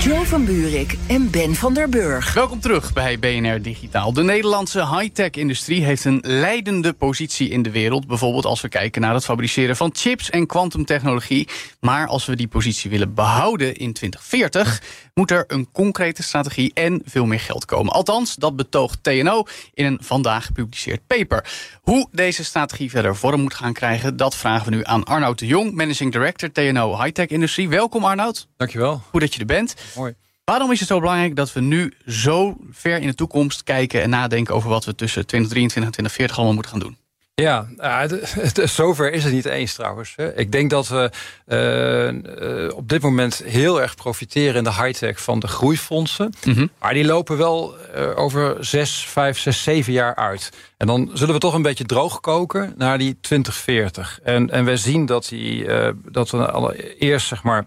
[0.00, 2.34] Joe van Buurik en Ben van der Burg.
[2.34, 4.12] Welkom terug bij BNR Digitaal.
[4.12, 8.06] De Nederlandse high-tech-industrie heeft een leidende positie in de wereld.
[8.06, 11.48] Bijvoorbeeld als we kijken naar het fabriceren van chips en kwantumtechnologie.
[11.80, 14.82] Maar als we die positie willen behouden in 2040,
[15.14, 17.92] moet er een concrete strategie en veel meer geld komen.
[17.92, 21.44] Althans, dat betoogt TNO in een vandaag gepubliceerd paper.
[21.82, 25.46] Hoe deze strategie verder vorm moet gaan krijgen, dat vragen we nu aan Arnoud de
[25.46, 27.68] Jong, Managing Director TNO High-Tech Industrie.
[27.68, 28.48] Welkom Arnoud.
[28.56, 29.02] Dankjewel.
[29.10, 29.74] Goed dat je er bent.
[29.94, 30.14] Mooi.
[30.44, 34.10] Waarom is het zo belangrijk dat we nu zo ver in de toekomst kijken en
[34.10, 36.98] nadenken over wat we tussen 2023 en 2040 allemaal moeten gaan doen?
[37.40, 37.66] Ja,
[38.64, 40.14] zover is het niet eens trouwens.
[40.34, 41.10] Ik denk dat we
[41.46, 46.32] eh, eh, op dit moment heel erg profiteren in de high-tech van de groeifondsen.
[46.78, 50.52] Maar die lopen wel eh, over zes, vijf, zes, zeven jaar uit.
[50.76, 54.20] En dan zullen we toch een beetje droog koken naar die 2040.
[54.22, 55.66] En, en we zien dat, die,
[56.10, 57.66] dat we allereerst zeg maar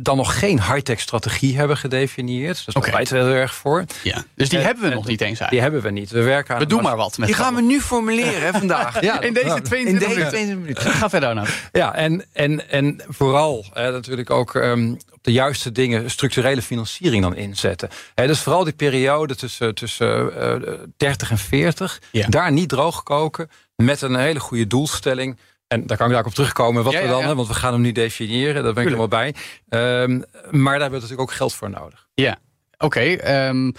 [0.00, 2.54] dan nog geen high-tech strategie hebben gedefinieerd.
[2.56, 2.90] Dus daar Oké.
[2.90, 3.84] pleiten we heel erg voor.
[4.02, 4.24] Ja.
[4.34, 6.10] Dus die Eh, hebben we eh, nog niet eens Die hebben we niet.
[6.10, 9.00] We werken aan We doen maar wat met Die gaan we nu formuleren hè, vandaag.
[9.06, 10.38] Ja, in deze nou, In 22 deze minuten.
[10.38, 10.90] 20 minuten.
[11.00, 11.48] Ga verder nou.
[11.72, 17.22] Ja, en, en, en vooral hè, natuurlijk ook ehm, op de juiste dingen structurele financiering
[17.22, 17.88] dan inzetten.
[18.14, 22.26] Hè, dus vooral die periode tussen, tussen eh, 30 en 40, Ja.
[22.28, 25.38] daar niet droog koken met een hele goede doelstelling.
[25.68, 27.34] En daar kan ik daar ook op terugkomen wat Ja, we dan, ja.
[27.34, 29.34] want we gaan hem nu definiëren, daar ben ik er wel bij.
[29.68, 32.06] Ehm, maar daar hebben we natuurlijk ook geld voor nodig.
[32.14, 32.36] Ja,
[32.78, 33.00] oké.
[33.00, 33.70] ehm,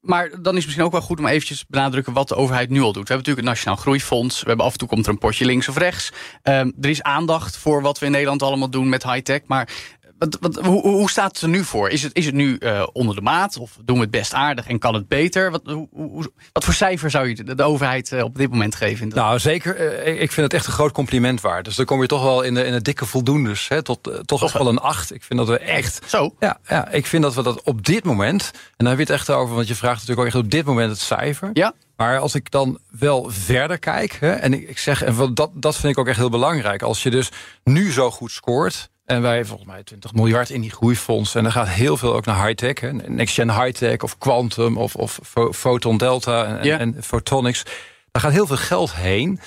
[0.00, 2.70] maar dan is het misschien ook wel goed om eventjes te benadrukken wat de overheid
[2.70, 3.08] nu al doet.
[3.08, 4.40] We hebben natuurlijk het Nationaal Groeifonds.
[4.42, 6.12] We hebben af en toe komt er een potje links of rechts.
[6.42, 9.40] Ehm, er is aandacht voor wat we in Nederland allemaal doen met high-tech.
[9.46, 9.68] Maar
[10.18, 11.88] wat, wat, hoe, hoe staat het er nu voor?
[11.90, 13.56] Is het, is het nu eh, onder de maat?
[13.58, 15.50] Of doen we het best aardig en kan het beter?
[15.50, 18.74] Wat, hoe, hoe- wat voor cijfer zou je de, de overheid eh, op dit moment
[18.74, 19.08] geven?
[19.08, 19.76] Nou, zeker.
[19.76, 21.64] eh, ik- vind het echt een groot compliment waard.
[21.64, 23.68] Dus dan kom je toch wel in de, in de dikke voldoendes.
[23.68, 25.14] Hè, tot, toch echt wel een acht.
[25.14, 26.34] Ik vind dat we echt Zo.
[26.40, 28.50] Ja, ja, ik vind dat we dat op dit moment...
[28.52, 30.64] en dan heb je het echt over, want je vraagt natuurlijk ook echt op dit
[30.64, 31.50] moment het cijfer.
[31.52, 31.72] Ja.
[31.96, 35.76] Maar als ik dan wel verder kijk, hè, en ik, ik zeg, en dat, dat
[35.76, 36.82] vind ik ook echt heel belangrijk.
[36.82, 37.28] Als je dus
[37.64, 41.52] nu zo goed scoort, en wij volgens mij 20 miljard in die groeifonds, en er
[41.52, 45.96] gaat heel veel ook naar high-tech, hè, next-gen high-tech of quantum of, of pho- photon
[45.96, 46.78] delta en, Ja.
[46.78, 47.62] en photonics.
[48.10, 49.40] Daar gaat heel veel geld heen.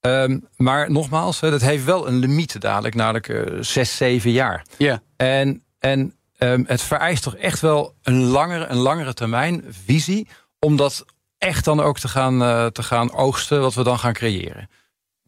[0.00, 4.64] Ehm, maar nogmaals, dat heeft wel een limiet dadelijk, namelijk eh, zes, zeven jaar.
[4.78, 5.02] Ja.
[5.16, 10.28] En, en ehm, het vereist toch echt wel een langere, een langere termijn visie.
[10.58, 11.04] om dat
[11.38, 14.68] echt dan ook te gaan, eh, te gaan oogsten, wat we dan gaan creëren.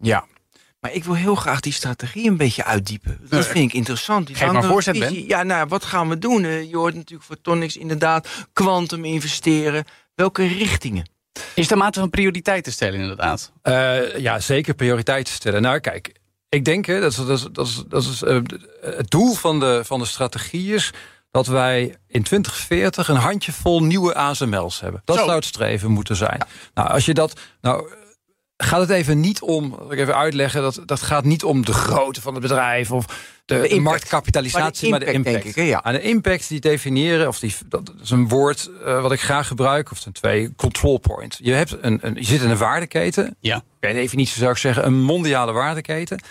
[0.00, 0.24] Ja.
[0.84, 3.18] Maar ik wil heel graag die strategie een beetje uitdiepen.
[3.28, 4.26] Dat vind ik interessant.
[4.26, 5.28] Die Geef maar voorzet, visie.
[5.28, 6.44] Ja, nou, wat gaan we doen?
[6.44, 9.84] Eh, Je hoort natuurlijk photonics inderdaad, quantum investeren.
[10.14, 11.08] Welke richtingen?
[11.54, 13.52] Is er mate van prioriteiten stellen inderdaad?
[13.62, 15.62] Eh, ja, zeker prioriteiten stellen.
[15.62, 16.12] Nou, kijk,
[16.48, 18.40] ik denk, hè, dat is, dat is, dat is, dat is eh,
[18.80, 20.90] het doel van de, van de strategie is
[21.30, 25.02] dat wij in 2040 een handjevol nieuwe ASML's hebben.
[25.04, 25.24] Dat Zo.
[25.24, 26.46] zou het streven moeten zijn.
[26.74, 27.40] Nou, als je dat.
[27.60, 27.92] Nou,
[28.56, 29.78] gaat het even niet om.
[29.90, 30.62] Ik even uitleggen.
[30.62, 33.06] Dat, dat gaat niet om de grootte van het bedrijf of
[33.44, 35.44] de, marktkapitalisatie, maar de Maar de impact.
[35.44, 35.82] denk ik, ja.
[35.82, 39.46] Aan de impact die definiëren, of die, dat is een woord eh, wat ik graag
[39.46, 41.38] gebruik, of ten twee, control point.
[41.42, 43.36] Je, hebt een, een, je zit in een waardeketen.
[43.40, 43.62] Ja.
[43.80, 46.22] Per definitie zou ik zeggen een mondiale waardeketen.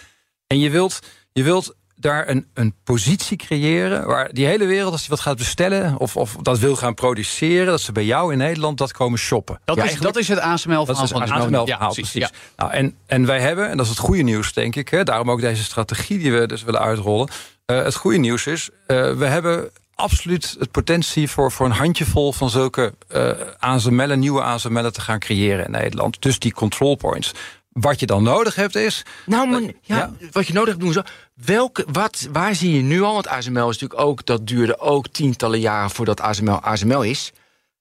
[0.47, 0.99] En je wilt,
[1.31, 5.37] je wilt daar een, een positie creëren waar die hele wereld, als die wat gaat
[5.37, 9.19] bestellen of, of dat wil gaan produceren, dat ze bij jou in Nederland dat komen
[9.19, 9.59] shoppen.
[9.65, 11.21] Dat, Ja, is, dat is het ASML-verhaal dat is van.
[11.21, 12.11] ASML-verhaal, Ja, precies.
[12.13, 12.29] Ja.
[12.55, 14.89] Nou, en, en wij hebben, en dat is het goede nieuws, denk ik.
[14.89, 17.29] Hè, daarom ook deze strategie die we dus willen uitrollen.
[17.65, 22.33] Eh, het goede nieuws is, eh, we hebben absoluut het potentie voor, voor een handjevol
[22.33, 26.21] van zulke uh, ASML'en, nieuwe ASML'en te gaan creëren in Nederland.
[26.21, 27.31] Dus die control points.
[27.73, 29.05] Wat je dan nodig hebt is.
[29.25, 31.01] Nou, man, ja, wat je nodig hebt doen zo.
[31.33, 33.13] Welke, wat, waar zie je nu al?
[33.13, 37.31] Want ASML is natuurlijk ook, dat duurde ook tientallen jaren voordat ASML ASML is.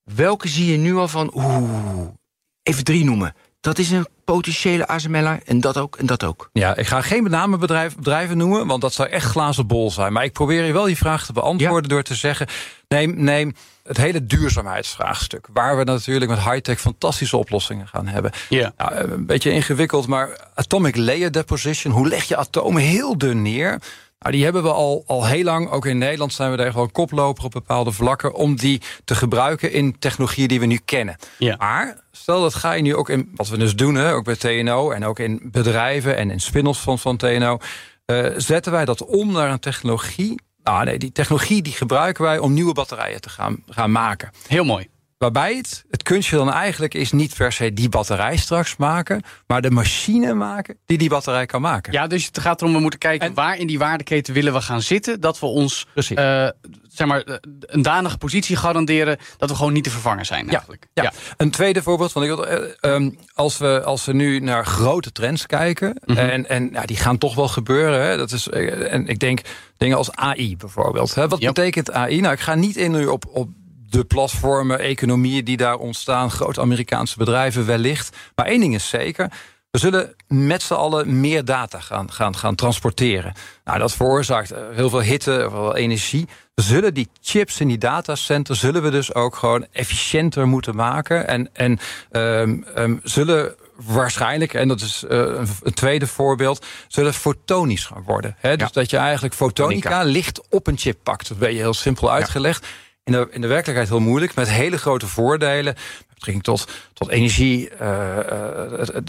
[0.05, 2.09] Welke zie je nu al van, oeh,
[2.63, 3.35] even drie noemen.
[3.61, 6.51] Dat is een potentiële ASML'er en dat ook en dat ook.
[6.53, 10.13] Ja, ik ga geen bename bedrijven noemen, want dat zou echt glazen bol zijn.
[10.13, 12.47] Maar ik probeer je wel die vraag te beantwoorden door te zeggen...
[12.89, 15.47] neem, neem het hele duurzaamheidsvraagstuk...
[15.53, 18.31] waar we natuurlijk met high-tech fantastische oplossingen gaan hebben.
[18.49, 18.73] Ja.
[18.77, 21.93] Nou, een beetje ingewikkeld, maar atomic layer deposition...
[21.93, 23.79] hoe leg je atomen heel dun neer...
[24.23, 25.71] Nou, die hebben we al, al heel lang.
[25.71, 28.35] Ook in Nederland zijn we daar gewoon koploper op bepaalde vlakken...
[28.35, 31.17] om die te gebruiken in technologieën die we nu kennen.
[31.39, 31.57] Ja.
[31.59, 34.37] Maar stel dat ga je nu ook in, wat we dus doen, hè, ook bij
[34.37, 34.91] TNO...
[34.91, 37.59] en ook in bedrijven en in spin-offs van, van TNO...
[38.07, 40.41] Uh, eh, zetten wij dat om naar een technologie...
[40.63, 44.31] Nou, nee, die technologie die gebruiken wij om nieuwe batterijen te gaan, gaan maken.
[44.47, 44.89] Heel mooi.
[45.23, 49.63] Waarbij het, het kunstje dan eigenlijk is niet per se die batterij straks maken, maar
[49.63, 51.93] de machine maken die die batterij kan maken.
[51.93, 54.83] Ja, dus het gaat erom, we moeten kijken waar in die waardeketen willen we gaan
[54.83, 56.05] zitten, dat we ons uh,
[56.89, 60.49] zeg maar, een danige positie garanderen dat we gewoon niet te vervangen zijn.
[60.49, 60.87] Eigenlijk.
[60.95, 61.13] Ja, ja.
[61.37, 65.47] een tweede voorbeeld, want ik wil, uh, als, we, als we nu naar grote trends
[65.47, 66.29] kijken, mm -hmm.
[66.29, 69.41] en, en ja, die gaan toch wel gebeuren, hè, dat is, eh, en ik denk
[69.77, 71.15] dingen als AI bijvoorbeeld.
[71.15, 71.29] Hè.
[71.29, 71.55] Wat yep.
[71.55, 72.21] betekent AI?
[72.21, 73.49] Nou, ik ga niet in nu op, op
[73.93, 78.17] de platformen, economieën die daar ontstaan, grote Amerikaanse bedrijven wellicht.
[78.35, 79.31] Maar één ding is zeker.
[79.71, 83.33] We zullen met z'n allen meer data gaan, gaan, gaan transporteren.
[83.65, 86.29] Nou, dat veroorzaakt eh, heel veel hitte, heel veel energie.
[86.55, 91.29] We zullen die chips in die datacenter zullen we dus ook gewoon efficiënter moeten maken.
[91.29, 91.79] En, en
[92.11, 95.19] um, um, zullen waarschijnlijk, en dat is uh,
[95.63, 98.37] een tweede voorbeeld, zullen fotonisch gaan worden.
[98.39, 98.57] Hè?
[98.57, 101.29] Dus dat je eigenlijk fotonica licht op een chip pakt.
[101.29, 102.67] Dat ben je heel simpel uitgelegd.
[102.67, 102.71] Ja
[103.05, 104.35] in de, in de werkelijkheid heel moeilijk.
[104.35, 105.75] Met hele grote voordelen.
[105.75, 107.79] Met betrekking tot, tot energie, uh,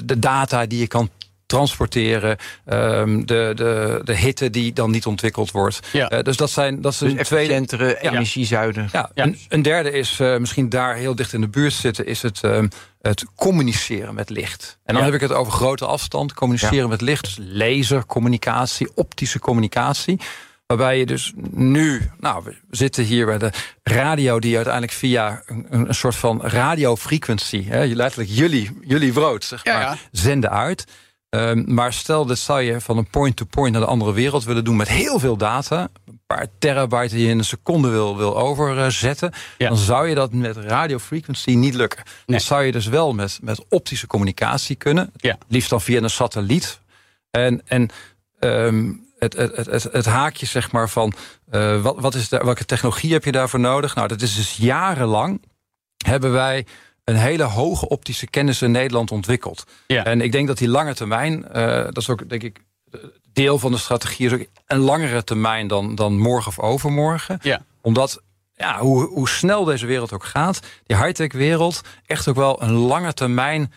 [0.04, 1.10] de data die je kan
[1.46, 5.80] transporteren, um, de, de, de hitte die dan niet ontwikkeld wordt.
[5.92, 6.12] Ja.
[6.12, 8.90] Uh, dus dat zijn dat zijn dus tweede energiezuiden.
[8.92, 9.12] Ja.
[9.14, 9.24] ja.
[9.24, 12.42] Een, een, derde is uh, misschien daar heel dicht in de buurt zitten, is het,
[12.44, 12.70] um,
[13.02, 14.78] het communiceren met licht.
[14.86, 15.12] En dan ja.
[15.12, 20.20] heb ik het over grote afstand, communiceren met licht, dus lasercommunicatie, optische communicatie.
[20.78, 23.52] Waarbij je dus nu, nou, we zitten hier bij de
[23.84, 29.66] radio die uiteindelijk via een, een soort van radiofrequentie, hè, letterlijk jullie, jullie brood, zeg
[29.66, 30.86] maar, ja, zenden uit.
[31.30, 34.64] Um, maar stel dat zou je van een point-to-point -point naar de andere wereld willen
[34.64, 38.38] doen met heel veel data, een paar terabyte die je in een seconde wil, wil
[38.38, 39.68] overzetten, ja.
[39.68, 42.04] dan zou je dat met radiofrequency niet lukken.
[42.06, 42.16] Nee.
[42.26, 45.38] Dan zou je dus wel met, met optische communicatie kunnen, ja.
[45.48, 46.80] liefst dan via een satelliet.
[47.32, 47.90] En, en
[48.40, 51.14] um, het, het, het, het, haakje zeg maar van
[51.52, 53.96] uh, wat, wat is de, welke technologie heb je daarvoor nodig?
[53.96, 55.42] Nou, dat is dus jarenlang
[56.06, 56.66] hebben wij
[57.04, 59.64] een hele hoge optische kennis in Nederland ontwikkeld.
[59.88, 60.04] Ja.
[60.06, 62.60] En ik denk dat die lange termijn, uh, dat is ook denk ik
[63.34, 67.40] deel van de strategie, is ook een langere termijn dan, dan morgen of overmorgen.
[67.42, 67.66] Ja.
[67.82, 68.22] Omdat
[68.56, 72.74] ja, hoe, hoe snel deze wereld ook gaat, die high-tech wereld echt ook wel een
[72.74, 73.74] lange termijn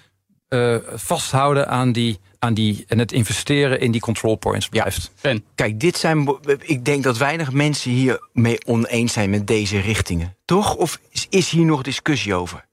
[0.49, 5.11] uh, vasthouden aan die aan die, en het investeren in die control points blijft.
[5.22, 6.38] Ja, Kijk, dit zijn.
[6.61, 10.37] Ik denk dat weinig mensen hier mee oneens zijn met deze richtingen.
[10.44, 10.75] Toch?
[10.75, 12.64] Of is, is hier nog discussie over?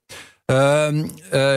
[0.45, 1.03] Uh, uh,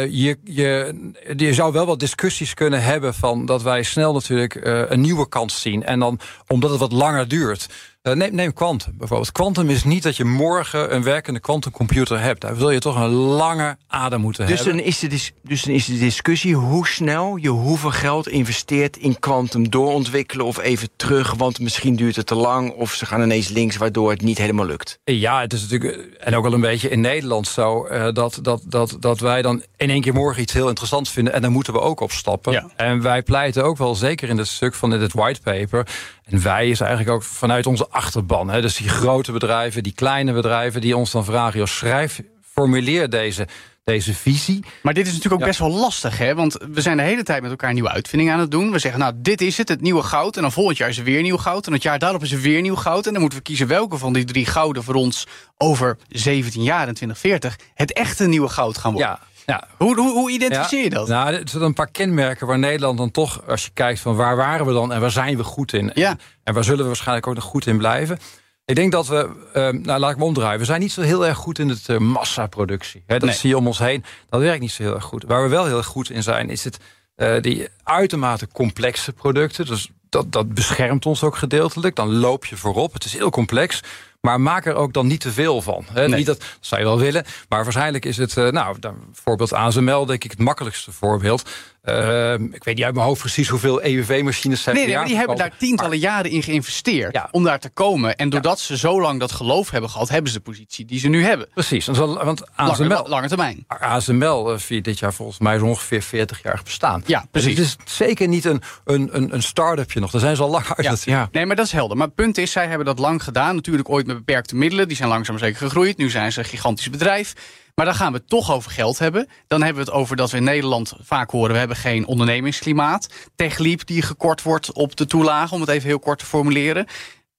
[0.07, 0.95] je, je,
[1.37, 5.29] je zou wel wat discussies kunnen hebben van dat wij snel natuurlijk uh, een nieuwe
[5.29, 5.85] kans zien.
[5.85, 7.66] En dan omdat het wat langer duurt.
[8.07, 9.33] Uh, neem, neem quantum bijvoorbeeld.
[9.33, 12.40] Quantum is niet dat je morgen een werkende quantumcomputer hebt.
[12.40, 14.77] Daar wil je toch een lange adem moeten dus hebben.
[14.77, 19.19] Dan is de dus dan is de discussie hoe snel je hoeveel geld investeert in
[19.19, 23.49] quantum doorontwikkelen of even terug, want misschien duurt het te lang of ze gaan ineens
[23.49, 24.99] links waardoor het niet helemaal lukt.
[25.05, 28.62] Ja, het is natuurlijk en ook wel een beetje in Nederland zo uh, dat, dat,
[28.66, 31.73] dat, dat wij dan in één keer morgen iets heel interessants vinden en dan moeten
[31.73, 32.53] we ook opstappen.
[32.53, 32.71] Ja.
[32.77, 35.87] En wij pleiten ook wel zeker in het stuk van dit whitepaper.
[36.27, 38.51] En wij is eigenlijk ook vanuit onze achterban.
[38.51, 40.81] Hè, dus die grote bedrijven, die kleine bedrijven...
[40.81, 43.47] die ons dan vragen, joh, schrijf, formuleer deze,
[43.85, 44.65] deze visie.
[44.83, 46.35] Maar dit is natuurlijk ook best wel lastig, hè?
[46.35, 48.71] Want we zijn de hele tijd met elkaar nieuwe uitvindingen aan het doen.
[48.71, 50.37] We zeggen, nou, dit is het, het nieuwe goud.
[50.37, 51.67] En dan volgend jaar is er weer nieuw goud.
[51.67, 53.07] En het jaar daarop is er weer nieuw goud.
[53.07, 55.27] En dan moeten we kiezen welke van die drie gouden voor ons...
[55.57, 59.11] over 17 jaar en 2040 het echte nieuwe goud gaan worden.
[59.11, 59.36] Ja.
[59.47, 59.65] Ja.
[59.79, 61.09] Hoe, hoe, hoe identificeer je dat?
[61.09, 64.37] Nou, er zijn een paar kenmerken waar Nederland dan toch, als je kijkt van waar
[64.37, 65.91] waren we dan en waar zijn we goed in?
[65.95, 66.17] Ja.
[66.45, 68.19] En waar zullen we waarschijnlijk ook nog goed in blijven?
[68.65, 71.27] Ik denk dat we, uh, nou laat ik me omdraaien, we zijn niet zo heel
[71.27, 73.03] erg goed in het uh, massaproductie.
[73.07, 73.35] Dat Nee.
[73.35, 75.25] zie je om ons heen, dat werkt niet zo heel erg goed.
[75.27, 76.79] Waar we wel heel erg goed in zijn, is het
[77.17, 79.67] uh, die uitermate complexe producten.
[79.67, 81.97] Dus dat, dat beschermt ons ook gedeeltelijk.
[81.97, 82.93] Dan loop je voorop.
[82.93, 83.81] Het is heel complex.
[84.21, 85.85] Maar maak er ook dan niet te veel van.
[85.95, 86.09] Nee.
[86.09, 87.25] Niet dat, dat zou je wel willen.
[87.49, 91.51] Maar waarschijnlijk is het, eh, nou, dan, voorbeeld ASML, denk ik, het makkelijkste voorbeeld.
[91.83, 95.17] Eh, ik weet niet uit mijn hoofd precies hoeveel EUV-machines zijn Nee, nee, maar die
[95.17, 97.29] hebben daar tientallen jaren in geïnvesteerd Ja.
[97.31, 98.17] om daar te komen.
[98.17, 101.09] En doordat ze zo lang dat geloof hebben gehad, hebben ze de positie die ze
[101.09, 101.49] nu hebben.
[101.55, 103.65] Precies, want want Lange, ASML, lange termijn.
[103.67, 107.03] ASML eh, viert dit jaar volgens mij zo'n ongeveer 40 jaar bestaan.
[107.07, 107.57] Ja, precies.
[107.57, 110.11] Dus het is zeker niet een, een, een, een start-upje nog.
[110.11, 111.03] Daar zijn ze al lang uit.
[111.05, 111.29] Ja.
[111.33, 111.97] Nee, maar dat is helder.
[111.97, 113.55] Maar het punt is, zij hebben dat lang gedaan.
[113.55, 114.88] Natuurlijk ooit met beperkte middelen.
[114.88, 115.97] Die zijn langzaam zeker gegroeid.
[115.97, 117.35] Nu zijn ze een gigantisch bedrijf.
[117.75, 119.29] Maar dan gaan we het toch over geld hebben.
[119.47, 121.53] Dan hebben we het over dat we in Nederland vaak horen...
[121.53, 123.09] we hebben geen ondernemingsklimaat.
[123.35, 126.87] Techliep die gekort wordt op de toelage, om het even heel kort te formuleren.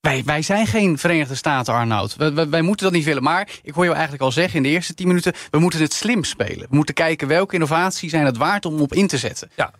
[0.01, 2.15] Wij, wij zijn geen Verenigde Staten, Arnoud.
[2.15, 3.23] Wij, wij, wij moeten dat niet willen.
[3.23, 5.33] Maar ik hoor je eigenlijk al zeggen in de eerste tien minuten...
[5.51, 6.67] we moeten het slim spelen.
[6.69, 9.51] We moeten kijken welke innovaties zijn het waard om op in te zetten.
[9.55, 9.73] Ja.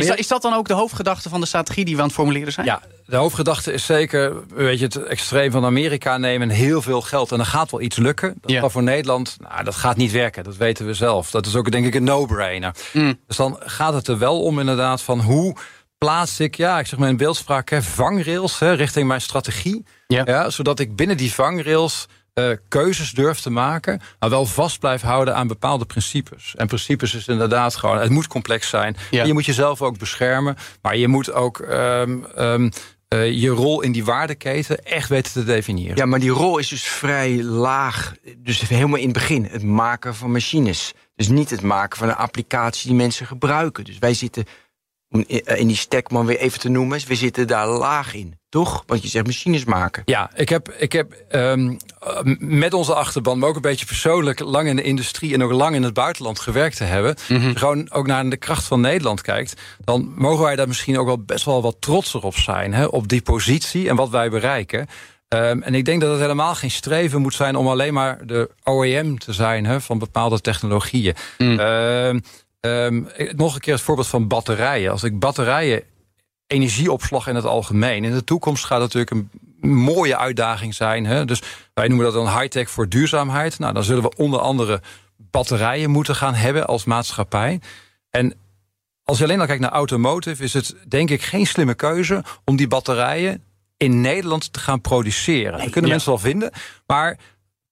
[0.00, 2.16] Is, dat, is dat dan ook de hoofdgedachte van de strategie die we aan het
[2.16, 2.66] formuleren zijn?
[2.66, 7.30] Ja, de hoofdgedachte is zeker, weet je, het extreem van Amerika nemen heel veel geld.
[7.30, 8.34] En dan gaat wel iets lukken.
[8.40, 8.60] Dat Ja.
[8.60, 10.44] kan voor Nederland, nou, dat gaat niet werken.
[10.44, 11.30] Dat weten we zelf.
[11.30, 12.74] Dat is ook denk ik een no-brainer.
[12.92, 13.20] Mm.
[13.26, 15.56] Dus dan gaat het er wel om inderdaad van hoe
[15.98, 19.84] plaats ik, ja, ik zeg maar in beeldspraak, hè, vangrails hè, richting mijn strategie.
[20.06, 20.50] Ja.
[20.50, 25.36] zodat ik binnen die vangrails eh, keuzes durf te maken, maar wel vast blijf houden
[25.36, 26.54] aan bepaalde principes.
[26.56, 28.96] En principes is inderdaad gewoon, het moet complex zijn.
[29.10, 29.24] Ja.
[29.24, 32.70] Je moet jezelf ook beschermen, maar je moet ook ehm, ehm,
[33.08, 35.96] eh, je rol in die waardeketen echt weten te definiëren.
[35.96, 38.14] Ja, maar die rol is dus vrij laag.
[38.38, 39.44] Dus helemaal in het begin.
[39.44, 40.92] Het maken van machines.
[41.14, 43.84] Dus niet het maken van een applicatie die mensen gebruiken.
[43.84, 44.44] Dus wij zitten,
[45.12, 47.00] om in die stack maar weer even te noemen...
[47.06, 48.82] we zitten daar laag in, toch?
[48.86, 50.02] Want je zegt machines maken.
[50.04, 54.40] Ja, ik heb, ik heb ehm, eh, met onze achterban, maar ook een beetje persoonlijk...
[54.40, 57.16] lang in de industrie en ook lang in het buitenland gewerkt te hebben.
[57.28, 59.60] Je gewoon ook naar de kracht van Nederland kijkt...
[59.84, 62.74] dan mogen wij daar misschien ook wel best wel wat trotser op zijn.
[62.74, 64.86] Hè, op die positie en wat wij bereiken.
[65.28, 67.56] Ehm, en ik denk dat het helemaal geen streven moet zijn...
[67.56, 71.14] om alleen maar de OEM te zijn hè, van bepaalde technologieën.
[71.38, 72.18] Ehm,
[72.62, 73.02] ehm,
[73.36, 74.90] nog een keer het voorbeeld van batterijen.
[74.90, 75.82] Als ik batterijen
[76.52, 78.04] energieopslag in het algemeen.
[78.04, 81.06] In de toekomst gaat het natuurlijk een mooie uitdaging zijn.
[81.06, 81.24] Hè?
[81.24, 81.42] Dus
[81.74, 83.58] wij noemen dat dan high-tech voor duurzaamheid.
[83.58, 84.80] Nou, dan zullen we onder andere
[85.16, 87.60] batterijen moeten gaan hebben als maatschappij.
[88.10, 88.34] En
[89.04, 92.56] als je alleen al kijkt naar automotive, is het denk ik geen slimme keuze om
[92.56, 93.44] die batterijen
[93.76, 95.52] in Nederland te gaan produceren.
[95.52, 95.88] dat kunnen ja.
[95.88, 96.50] mensen wel vinden,
[96.86, 97.18] maar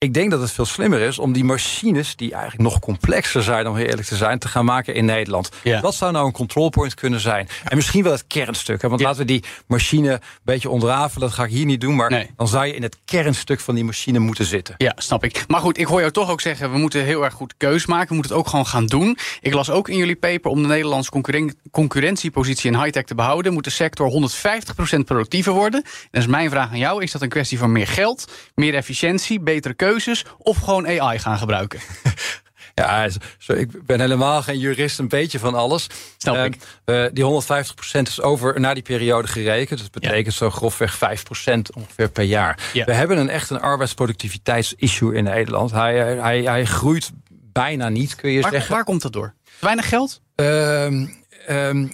[0.03, 3.67] ik denk dat het veel slimmer is om die machines, die eigenlijk nog complexer zijn,
[3.67, 5.49] om heel eerlijk te zijn, te gaan maken in Nederland.
[5.63, 5.81] Ja.
[5.81, 7.49] Dat zou nou een control point kunnen zijn.
[7.65, 8.83] En misschien wel het kernstuk.
[8.83, 8.89] Hè?
[8.89, 9.07] Want Ja.
[9.07, 11.21] laten we die machine een beetje ontrafelen.
[11.29, 11.97] Dat ga ik hier niet doen.
[11.97, 12.31] Maar Nee.
[12.37, 14.75] dan zou je in het kernstuk van die machine moeten zitten.
[14.79, 15.45] Ja, snap ik.
[15.49, 16.73] Maar goed, ik hoor jou toch ook zeggen...
[16.73, 18.09] we moeten heel erg goed keus maken.
[18.09, 19.19] We moeten het ook gewoon gaan doen.
[19.41, 20.51] Ik las ook in jullie paper...
[20.51, 23.53] om de Nederlandse concurren- concurrentiepositie in high-tech te behouden...
[23.53, 25.83] moet de sector 150% productiever worden.
[25.83, 27.03] En dat is mijn vraag aan jou.
[27.03, 30.25] Is dat een kwestie van meer geld, meer efficiëntie, betere keuzes...
[30.39, 31.81] of gewoon AI gaan gebruiken?
[32.75, 35.87] Ja, zo, ik ben helemaal geen jurist, een beetje van alles.
[36.19, 36.57] Snap Eh, ik.
[36.85, 39.81] eh, die 150% is over na die periode gerekend.
[39.81, 40.99] Dat betekent zo grofweg 5%
[41.77, 42.59] ongeveer per jaar.
[42.73, 42.85] Ja.
[42.85, 45.71] We hebben een echt een arbeidsproduktiviteitsissue in Nederland.
[45.71, 48.73] Hij, hij, hij groeit bijna niet, kun je Waar, zeggen.
[48.75, 49.35] waar komt dat door?
[49.59, 50.21] Weinig geld?
[50.35, 51.07] Ehm,
[51.47, 51.89] ehm,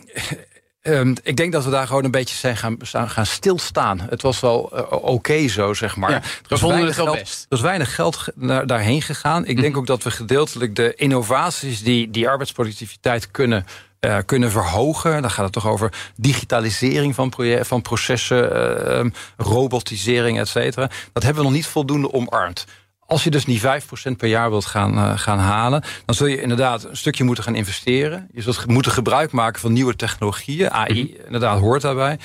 [0.87, 2.77] ehm, ik denk dat we daar gewoon een beetje zijn gaan,
[3.09, 4.01] gaan stilstaan.
[4.01, 6.11] Het was wel eh, oké zo, zeg maar.
[6.11, 7.47] Ja, Er was het wel geld- best.
[7.49, 9.47] Er is weinig geld ge- naar, daarheen gegaan.
[9.47, 13.67] Ik denk ook dat we gedeeltelijk de innovaties die die arbeidsproductiviteit kunnen.
[14.01, 15.23] eh, kunnen verhogen.
[15.23, 20.91] Dan gaat het toch over digitalisering van, van processen, eh, ehm, robotisering, et cetera.
[21.13, 22.65] Dat hebben we nog niet voldoende omarmd.
[23.07, 26.41] Als je dus die 5% per jaar wilt gaan, eh, gaan halen, dan zul je
[26.43, 28.29] inderdaad een stukje moeten gaan investeren.
[28.33, 30.71] Je zult ge- moeten gebruik maken van nieuwe technologieën.
[30.71, 32.19] AI, inderdaad, hoort daarbij.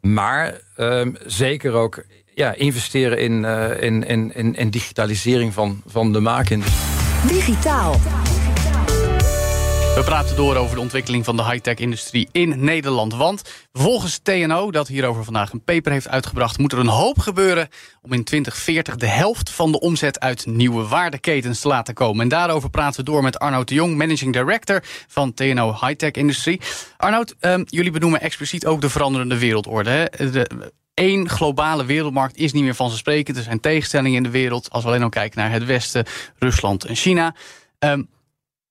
[0.00, 6.12] Maar ehm, zeker ook ja, investeren in, eh, in, in, in, in digitalisering van, van
[6.12, 6.82] de maakindustrie.
[7.28, 7.94] Digitaal.
[9.94, 13.14] We praten door over de ontwikkeling van de high-tech-industrie in Nederland.
[13.14, 16.58] Want volgens TNO, dat hierover vandaag een paper heeft uitgebracht...
[16.58, 17.68] moet er een hoop gebeuren
[18.02, 20.20] om in 2040 de helft van de omzet...
[20.20, 22.22] uit nieuwe waardeketens te laten komen.
[22.22, 23.96] En daarover praten we door met Arnoud de Jong...
[23.96, 26.60] managing director van TNO High-tech-industrie.
[26.96, 29.90] Arnoud, ehm, jullie benoemen expliciet ook de veranderende wereldorde.
[29.90, 30.30] Hè?
[30.30, 33.36] De, Eén globale wereldmarkt is niet meer vanzelfsprekend.
[33.36, 34.70] Er zijn tegenstellingen in de wereld.
[34.70, 36.06] Als we alleen al kijken naar het Westen,
[36.38, 37.34] Rusland en China...
[37.78, 38.02] Ehm,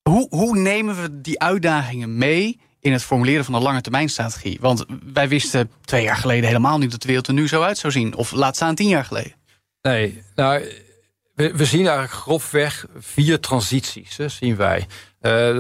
[0.09, 4.57] hoe, hoe nemen we die uitdagingen mee in het formuleren van een lange termijnstrategie?
[4.61, 7.77] Want wij wisten twee jaar geleden helemaal niet dat de wereld er nu zo uit
[7.77, 8.15] zou zien.
[8.15, 9.35] Of laat staan tien jaar geleden.
[9.81, 10.63] Nee, nou,
[11.35, 14.87] we, zien eigenlijk grofweg vier transities, zien wij.
[15.19, 15.57] Eh,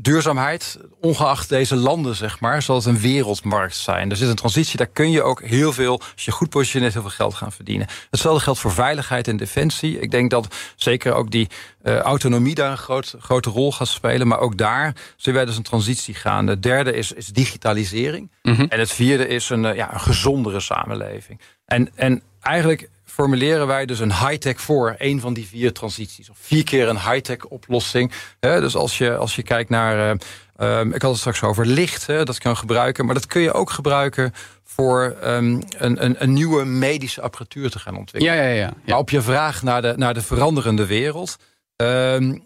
[0.00, 4.10] duurzaamheid, ongeacht deze landen, zeg maar, zal het een wereldmarkt zijn.
[4.10, 7.02] Er zit een transitie, daar kun je ook heel veel, als je goed positioneert, heel
[7.02, 7.86] veel geld gaan verdienen.
[8.10, 10.00] Hetzelfde geldt voor veiligheid en defensie.
[10.00, 11.48] Ik denk dat zeker ook die
[11.82, 14.26] uh, autonomie daar een groot, grote rol gaat spelen.
[14.26, 16.46] Maar ook daar zullen wij dus een transitie gaan.
[16.46, 18.30] De derde is, is digitalisering.
[18.42, 18.66] Mhm.
[18.68, 21.40] En het vierde is een, uh, ja, een gezondere samenleving.
[21.64, 22.88] En, en eigenlijk
[23.20, 26.30] formuleren wij dus een high-tech voor een van die vier transities.
[26.30, 28.12] Of vier keer een high-tech oplossing.
[28.40, 30.18] Dus als je, als je kijkt naar.
[30.56, 33.04] Uh, um, ik had het straks over licht, hè, dat kan gebruiken.
[33.04, 37.78] Maar dat kun je ook gebruiken voor um, een, een, een, nieuwe medische apparatuur te
[37.78, 38.36] gaan ontwikkelen.
[38.36, 38.72] Ja, ja, ja, ja.
[38.86, 41.36] Maar op je vraag naar de, naar de veranderende wereld.
[41.76, 42.40] Um, uh,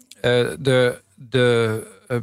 [0.59, 2.17] de, de, uh,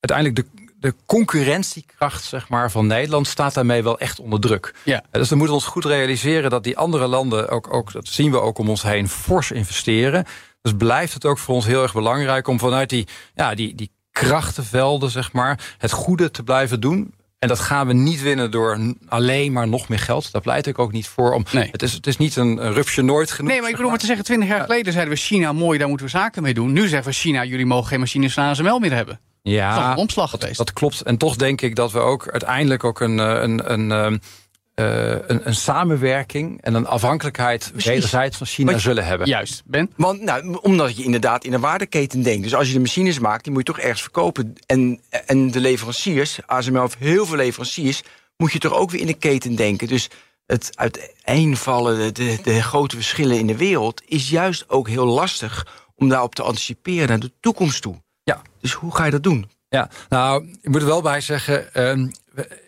[0.00, 0.53] uiteindelijk de
[0.84, 4.74] de concurrentiekracht zeg maar, van Nederland staat daarmee wel echt onder druk.
[4.82, 5.04] Ja.
[5.10, 8.30] Dus dan moeten we ons goed realiseren dat die andere landen, ook, ook, dat zien
[8.30, 10.24] we ook om ons heen, fors investeren.
[10.62, 13.90] Dus blijft het ook voor ons heel erg belangrijk om vanuit die, ja, die, die
[14.12, 17.14] krachtenvelden, zeg maar, het goede te blijven doen.
[17.38, 20.32] En dat gaan we niet winnen door alleen maar nog meer geld.
[20.32, 21.32] Daar pleit ik ook niet voor.
[21.32, 21.68] Om, nee.
[21.70, 23.50] het, is, het is niet een, een rupsje nooit genoeg.
[23.50, 25.88] Nee, maar ik bedoel maar te zeggen, twintig jaar geleden zeiden we China mooi, daar
[25.88, 26.72] moeten we zaken mee doen.
[26.72, 29.20] Nu zeggen we China, jullie mogen geen machines van ASML meer hebben.
[29.52, 30.56] Ja, een omslag geweest.
[30.56, 31.02] Dat klopt.
[31.02, 33.90] En toch denk ik dat we ook uiteindelijk ook een, een, een,
[34.74, 39.26] uh, een, een, samenwerking en een afhankelijkheid wederzijds van China je, zullen hebben.
[39.26, 39.90] Juist, Ben?
[39.96, 42.42] Want, nou, omdat je inderdaad in een waardeketen denkt.
[42.42, 44.54] Dus als je de machines maakt, die moet je toch ergens verkopen.
[44.66, 48.02] En, en de leveranciers, ASML of heel veel leveranciers,
[48.36, 49.88] moet je toch ook weer in de keten denken.
[49.88, 50.10] Dus
[50.46, 55.66] het uiteenvallen, de, de, de grote verschillen in de wereld, is juist ook heel lastig
[55.94, 58.02] om daarop te anticiperen naar de toekomst toe.
[58.24, 58.42] Ja.
[58.60, 59.50] Dus hoe ga je dat doen?
[59.68, 61.88] Ja, nou, ik moet er wel bij zeggen.
[61.88, 62.10] Um,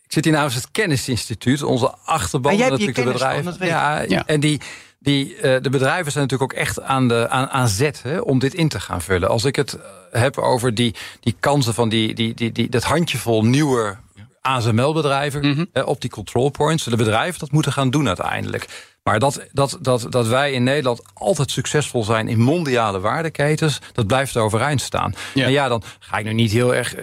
[0.07, 3.67] ik zit hier namens het Kennisinstituut, onze achterban jij natuurlijk de bedrijven.
[3.67, 4.61] Ja, ja, en die,
[4.99, 8.39] die, uh, de bedrijven zijn natuurlijk ook echt aan, de, aan, aan zet hè, om
[8.39, 9.29] dit in te gaan vullen.
[9.29, 9.79] Als ik het
[10.11, 13.97] heb over die, die kansen van die, die, die, die, dat handjevol nieuwe
[14.41, 15.49] ASML-bedrijven Mhm.
[15.49, 15.83] mm -hmm.
[15.83, 16.85] op die control points.
[16.85, 18.95] De bedrijven dat moeten gaan doen uiteindelijk.
[19.07, 24.07] Maar dat, dat, dat, dat wij in Nederland altijd succesvol zijn in mondiale waardeketens, dat
[24.07, 25.15] blijft overeind staan.
[25.35, 25.45] Ja.
[25.45, 26.95] En ja, dan ga ik nu niet heel erg.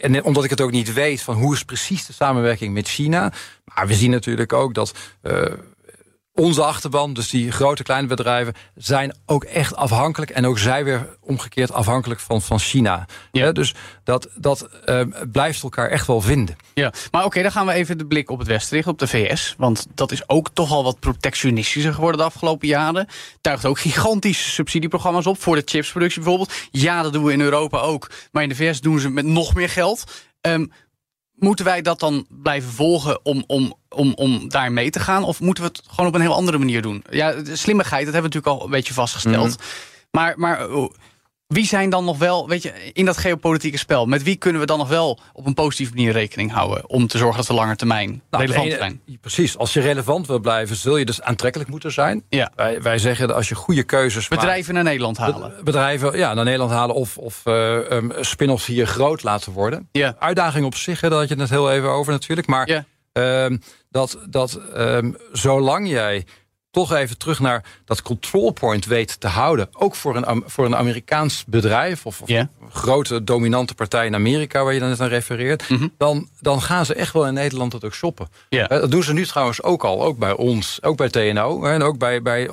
[0.00, 3.32] En omdat ik het ook niet weet van hoe is precies de samenwerking met China.
[3.64, 4.94] Maar we zien natuurlijk ook dat.
[5.22, 5.42] Uh,
[6.34, 10.30] onze achterban, dus die grote kleine bedrijven, zijn ook echt afhankelijk.
[10.30, 13.06] En ook zij weer omgekeerd afhankelijk van, van China.
[13.32, 13.52] Ja.
[13.52, 13.74] Dus
[14.04, 15.00] dat, dat uh,
[15.32, 16.56] blijft elkaar echt wel vinden.
[16.74, 18.98] Ja, maar oké, okay, dan gaan we even de blik op het Westen richten, op
[18.98, 19.54] de VS.
[19.58, 23.06] Want dat is ook toch al wat protectionistischer geworden de afgelopen jaren.
[23.40, 26.52] Tuigt ook gigantische subsidieprogramma's op voor de chipsproductie bijvoorbeeld.
[26.70, 28.10] Ja, dat doen we in Europa ook.
[28.32, 30.04] Maar in de VS doen ze met nog meer geld.
[30.40, 30.72] Um,
[31.40, 35.24] Moeten wij dat dan blijven volgen om, om, om, om daar mee te gaan?
[35.24, 37.04] Of moeten we het gewoon op een heel andere manier doen?
[37.10, 39.46] Ja, de slimmigheid, dat hebben we natuurlijk al een beetje vastgesteld.
[39.46, 39.88] Mm -hmm.
[40.10, 40.68] Maar, maar
[41.50, 44.06] wie zijn dan nog wel, weet je, in dat geopolitieke spel...
[44.06, 46.88] met wie kunnen we dan nog wel op een positieve manier rekening houden...
[46.88, 49.00] om te zorgen dat we langer termijn nou, relevant zijn?
[49.20, 50.76] Precies, als je relevant wil blijven...
[50.76, 52.22] zul je dus aantrekkelijk moeten zijn.
[52.28, 52.52] Ja.
[52.56, 55.54] Wij, wij zeggen dat als je goede keuzes Bedrijven maakt, naar Nederland halen.
[55.64, 59.88] Bedrijven ja, naar Nederland halen of, of uh, um, spin-offs hier groot laten worden.
[59.92, 60.16] Ja.
[60.18, 62.46] Uitdaging op zich, hè, daar had je het net heel even over natuurlijk.
[62.46, 62.84] Maar ja.
[63.44, 66.26] um, dat, dat um, zolang jij
[66.70, 69.68] toch even terug naar dat control point weet te houden.
[69.72, 72.46] Ook voor een, voor een Amerikaans bedrijf of, of yeah.
[72.60, 75.68] een grote dominante partij in Amerika waar je dan net aan refereert.
[75.68, 75.92] Mm -hmm.
[75.96, 78.28] dan, dan gaan ze echt wel in Nederland het ook shoppen.
[78.48, 78.68] Yeah.
[78.68, 80.02] Dat doen ze nu trouwens ook al.
[80.02, 82.50] Ook bij ons, ook bij TNO en ook bij, bij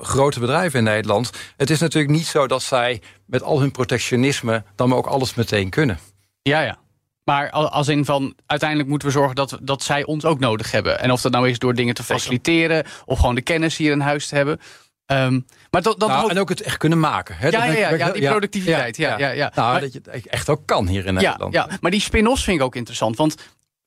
[0.00, 1.30] grote bedrijven in Nederland.
[1.56, 5.70] Het is natuurlijk niet zo dat zij met al hun protectionisme dan ook alles meteen
[5.70, 5.98] kunnen.
[6.42, 6.78] Ja, ja.
[7.24, 11.00] Maar als in van, uiteindelijk moeten we zorgen dat, dat zij ons ook nodig hebben.
[11.00, 12.84] En of dat nou is door dingen te faciliteren...
[13.04, 14.60] of gewoon de kennis hier in huis te hebben.
[15.06, 16.30] Um, maar dat, dat nou, ook...
[16.30, 17.36] En ook het echt kunnen maken.
[17.36, 17.48] Hè?
[17.48, 18.96] Ja, ja, ja, ja, die productiviteit.
[18.96, 19.52] Ja, ja, ja.
[19.54, 21.52] Nou, maar, dat je het echt ook kan hier in Nederland.
[21.54, 21.78] Ja, ja.
[21.80, 23.16] maar die spin-offs vind ik ook interessant.
[23.16, 23.34] Want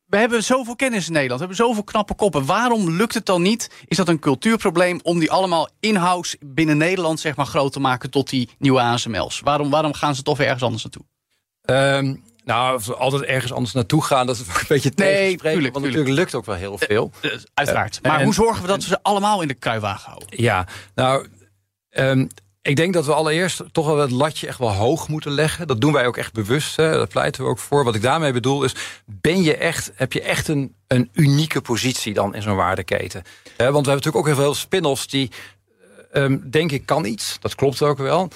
[0.05, 1.39] we hebben zoveel kennis in Nederland.
[1.39, 2.45] We hebben zoveel knappe koppen.
[2.45, 3.69] Waarom lukt het dan niet?
[3.85, 8.09] Is dat een cultuurprobleem om die allemaal in-house binnen Nederland zeg maar, groot te maken
[8.09, 9.39] tot die nieuwe ASML's?
[9.39, 11.05] Waarom, waarom gaan ze toch weer ergens anders naartoe?
[11.99, 15.37] Um, nou, of altijd ergens anders naartoe gaan, dat is een beetje nee.
[15.37, 17.11] Tuurlijk, want natuurlijk lukt ook wel heel veel.
[17.21, 17.99] Uh, uh, uiteraard.
[18.01, 20.27] Uh, maar en, hoe zorgen we dat we ze allemaal in de kruiwagen houden?
[20.41, 21.27] Ja, nou,
[21.89, 22.27] um,
[22.61, 25.67] ik denk dat we allereerst toch wel het latje echt wel hoog moeten leggen.
[25.67, 26.75] Dat doen wij ook echt bewust.
[26.75, 26.91] Hè.
[26.91, 27.83] Dat pleiten we ook voor.
[27.83, 28.75] Wat ik daarmee bedoel is,
[29.05, 33.21] ben je echt, heb je echt een, een unieke positie dan in zo'n waardeketen?
[33.21, 35.31] Want we hebben natuurlijk ook heel veel spin-offs die,
[36.13, 37.37] um, denk ik, kan iets.
[37.39, 38.29] Dat klopt ook wel.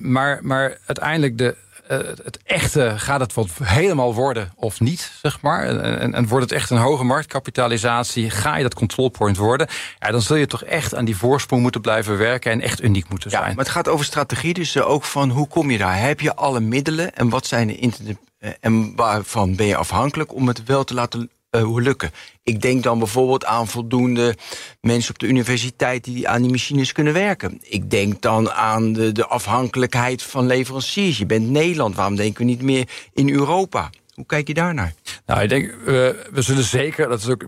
[0.00, 5.40] Maar, maar uiteindelijk de, eh, het echte, gaat het wat helemaal worden of niet, zeg
[5.40, 5.62] maar?
[5.64, 8.30] En, en, en wordt het echt een hoge marktkapitalisatie?
[8.30, 9.66] Ga je dat control point worden?
[9.98, 13.08] Ja, dan zul je toch echt aan die voorsprong moeten blijven werken en echt uniek
[13.08, 13.54] moeten Ja, zijn.
[13.54, 15.98] maar het gaat over strategie, dus eh, ook van hoe kom je daar?
[16.00, 20.34] Heb je alle middelen en wat zijn de internet eh, en waarvan ben je afhankelijk
[20.34, 22.10] om het wel te laten eh, lukken?
[22.42, 24.34] Ik denk dan bijvoorbeeld aan voldoende
[24.80, 27.58] mensen op de universiteit die aan die machines kunnen werken.
[27.62, 31.18] Ik denk dan aan de, de afhankelijkheid van leveranciers.
[31.18, 33.90] Je bent Nederland, waarom denken we niet meer in Europa?
[34.14, 34.94] Hoe kijk je daarnaar?
[35.26, 37.44] Nou, ik denk, we, we zullen zeker, dat is ook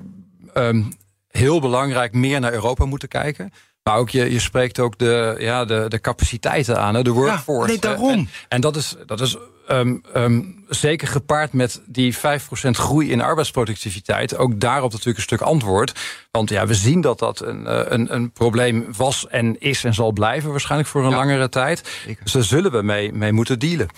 [0.55, 0.83] ehm,
[1.29, 3.53] heel belangrijk, meer naar Europa moeten kijken.
[3.83, 7.69] Maar ook je, je spreekt ook de, ja, de, de capaciteiten aan, hè, de workforce.
[7.71, 8.11] nee, daarom.
[8.11, 9.37] En, en dat is, dat is
[9.69, 14.37] ehm, ehm, zeker gepaard met die 5% groei in arbeidsproductiviteit.
[14.37, 15.93] Ook daarop natuurlijk een stuk antwoord.
[16.31, 19.95] Want ja, we zien dat dat een, eh, een, een probleem was en is en
[19.95, 22.03] zal blijven waarschijnlijk voor een langere tijd.
[22.23, 23.89] Dus daar zullen we mee, mee moeten dealen.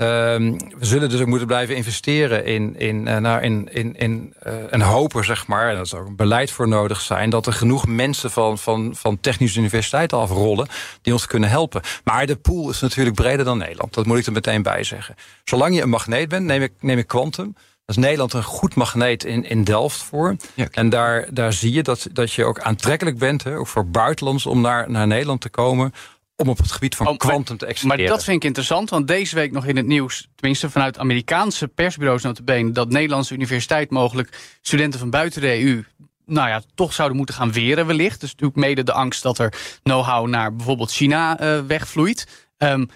[0.00, 4.34] Ehm, we zullen dus ook moeten blijven investeren in, in, eh, nou, in, in, in
[4.38, 7.46] eh, en hopen, zeg maar, en dat is ook een beleid voor nodig zijn, dat
[7.46, 10.68] er genoeg mensen van, van, van technische universiteiten afrollen
[11.02, 11.80] die ons kunnen helpen.
[12.04, 13.94] Maar de pool is natuurlijk breder dan Nederland.
[13.94, 15.14] Dat moet ik er meteen bij zeggen.
[15.44, 17.52] Zolang je een magneet bent, neem ik, neem ik Quantum.
[17.84, 20.36] Dat is Nederland een goed magneet in, in Delft voor.
[20.70, 24.46] en daar, daar zie je dat, dat je ook aantrekkelijk bent, hè, ook voor buitenlands,
[24.46, 25.92] om naar, naar Nederland te komen.
[26.40, 28.10] Om op het gebied van quantum te Maar exporteren.
[28.10, 30.28] dat vind ik interessant, want deze week nog in het nieuws...
[30.34, 32.72] tenminste vanuit Amerikaanse persbureaus notabene...
[32.72, 35.84] dat Nederlandse universiteit mogelijk studenten van buiten de EU...
[36.26, 38.20] nou ja, toch zouden moeten gaan weren wellicht.
[38.20, 42.26] Dus natuurlijk mede de angst dat er know-how naar bijvoorbeeld China eh, wegvloeit.
[42.56, 42.86] Ehm,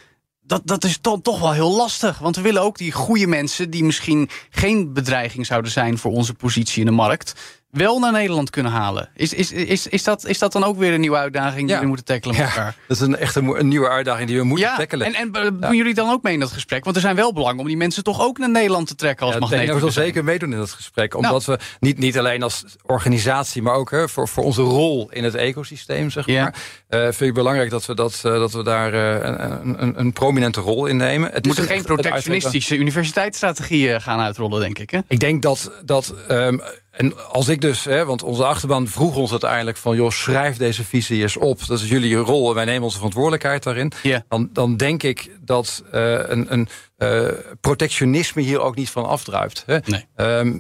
[0.42, 2.18] dat, dat is dan toch wel heel lastig.
[2.18, 3.70] Want we willen ook die goede mensen...
[3.70, 7.34] die misschien geen bedreiging zouden zijn voor onze positie in de markt...
[7.74, 9.08] wel naar Nederland kunnen halen.
[9.14, 11.80] Is, is, is, is, dat, is dat dan ook weer een nieuwe uitdaging die Ja.
[11.80, 12.74] we moeten tackelen met elkaar?
[12.88, 15.06] Dat is een echt een, nieuwe uitdaging die we moeten Ja, tackelen.
[15.06, 16.84] en, en eh, doen jullie dan ook mee in dat gesprek?
[16.84, 19.34] Want er zijn wel belangen om die mensen toch ook naar Nederland te trekken als
[19.34, 19.72] Ja, magneet.
[19.72, 21.14] we zal zeker meedoen in dat gesprek.
[21.16, 21.58] Omdat Nou.
[21.58, 25.34] we niet, niet alleen als organisatie, maar ook hè, voor, voor onze rol in het
[25.34, 26.42] ecosysteem, zeg Ja.
[26.42, 26.54] maar.
[26.88, 30.60] eh, vind ik belangrijk dat we, dat, eh, dat we daar een, een, een prominente
[30.60, 31.30] rol in nemen.
[31.32, 34.90] Het moeten geen protectionistische universiteitsstrategieën gaan uitrollen, denk ik.
[34.90, 34.98] Hè?
[35.08, 36.58] Ik denk dat, dat ehm,
[36.96, 40.84] en als ik dus, hè, want onze achterban vroeg ons uiteindelijk van, joh, schrijf deze
[40.84, 41.66] visie eens op.
[41.66, 43.92] Dat is jullie rol en wij nemen onze verantwoordelijkheid daarin.
[44.02, 44.24] Ja.
[44.28, 47.28] Dan, dan denk ik dat eh, een, een eh,
[47.60, 49.62] protectionisme hier ook niet van afdruipt.
[49.66, 49.78] Hè.
[49.84, 50.06] Nee.
[50.16, 50.58] Ehm,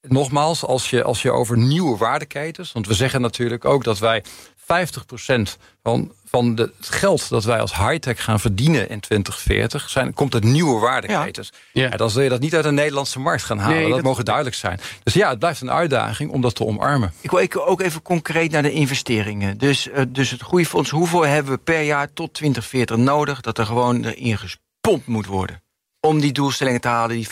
[0.00, 4.24] nogmaals, als je, als je over nieuwe waardeketens, want we zeggen natuurlijk ook dat wij
[4.72, 10.14] 50% van, van de, het geld dat wij als high-tech gaan verdienen in 2040, zijn,
[10.14, 11.52] komt uit nieuwe waardeketens.
[11.72, 11.82] Ja.
[11.82, 11.96] Ja.
[11.96, 13.76] dan zul je dat niet uit de Nederlandse markt gaan halen.
[13.76, 14.80] Nee, dat, dat- mogen duidelijk zijn.
[15.02, 17.12] Dus ja, het blijft een uitdaging om dat te omarmen.
[17.20, 19.58] Ik wil ik wil ook even concreet naar de investeringen.
[19.58, 23.40] Dus, eh, dus het groeifonds, hoeveel hebben we per jaar tot 2040 nodig...
[23.40, 25.62] dat er gewoon erin gespompt moet worden?
[26.00, 27.28] Om die doelstellingen te halen, die,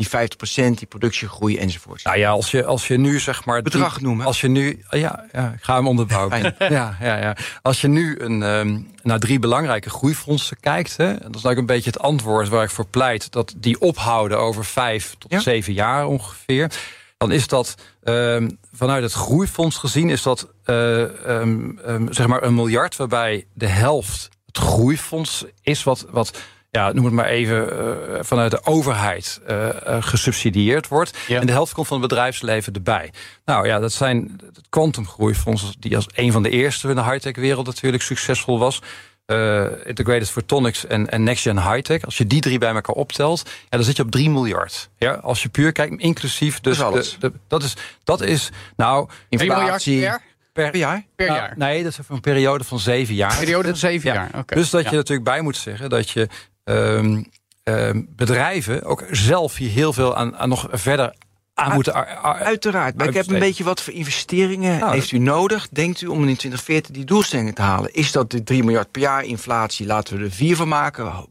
[0.00, 2.04] die 50%, die productiegroei enzovoort.
[2.04, 3.62] Nou ja, als je, als je nu zeg maar...
[3.62, 4.26] Bedrag die- noemen.
[4.26, 4.84] Als je nu...
[4.90, 6.28] Ja, ja ik ga hem onderbouwen.
[6.58, 7.36] Ja, ja, ja.
[7.62, 10.96] Als je nu een, ehm, naar drie belangrijke groeifondsen kijkt...
[10.96, 13.32] Hè, dat is eigenlijk een beetje het antwoord waar ik voor pleit...
[13.32, 15.40] dat die ophouden over vijf tot Ja.
[15.40, 16.70] zeven jaar ongeveer...
[17.16, 20.10] dan is dat ehm, vanuit het groeifonds gezien...
[20.10, 25.82] is dat eh, ehm, zeg maar een miljard waarbij de helft het groeifonds is...
[25.82, 26.38] wat, wat
[26.70, 31.18] ja, noem het maar even, eh, vanuit de overheid eh, eh, gesubsidieerd wordt.
[31.26, 31.40] Ja.
[31.40, 33.12] En de helft komt van het bedrijfsleven erbij.
[33.44, 37.36] Nou ja, dat zijn het kwantumgroeifonds, die als een van de eerste in de high-tech
[37.36, 38.82] wereld natuurlijk succesvol was.
[39.26, 42.04] Eh, Integrated Photonics en, en Next Gen High-tech.
[42.04, 44.88] Als je die drie bij elkaar optelt, ja, dan zit je op 3 miljard.
[44.98, 46.60] Ja, als je puur kijkt, inclusief.
[46.60, 47.16] Dus Dat is alles.
[47.18, 50.20] de- de- dat, is, dat is, nou, 1 miljard Inflatie per,
[50.52, 51.04] per, per jaar.
[51.16, 51.54] per nou, jaar.
[51.56, 53.36] Nee, dat is voor een periode van zeven jaar.
[53.38, 54.28] Periode van zeven Ja.
[54.32, 54.44] jaar.
[54.46, 54.90] Dus dat Ja.
[54.90, 56.28] je natuurlijk bij moet zeggen dat je
[56.70, 57.22] ehm,
[57.62, 61.14] ehm, bedrijven ook zelf hier heel veel aan, aan nog verder
[61.54, 61.94] aan moeten.
[61.94, 62.96] ar- ar- Uiteraard.
[62.96, 65.68] Maar ik heb een beetje wat voor investeringen Nou, heeft u nodig?
[65.68, 67.94] Denkt u om in 2040 die doelstellingen te halen?
[67.94, 69.86] Is dat de 3 miljard per jaar inflatie?
[69.86, 71.26] Laten we er 4 van maken.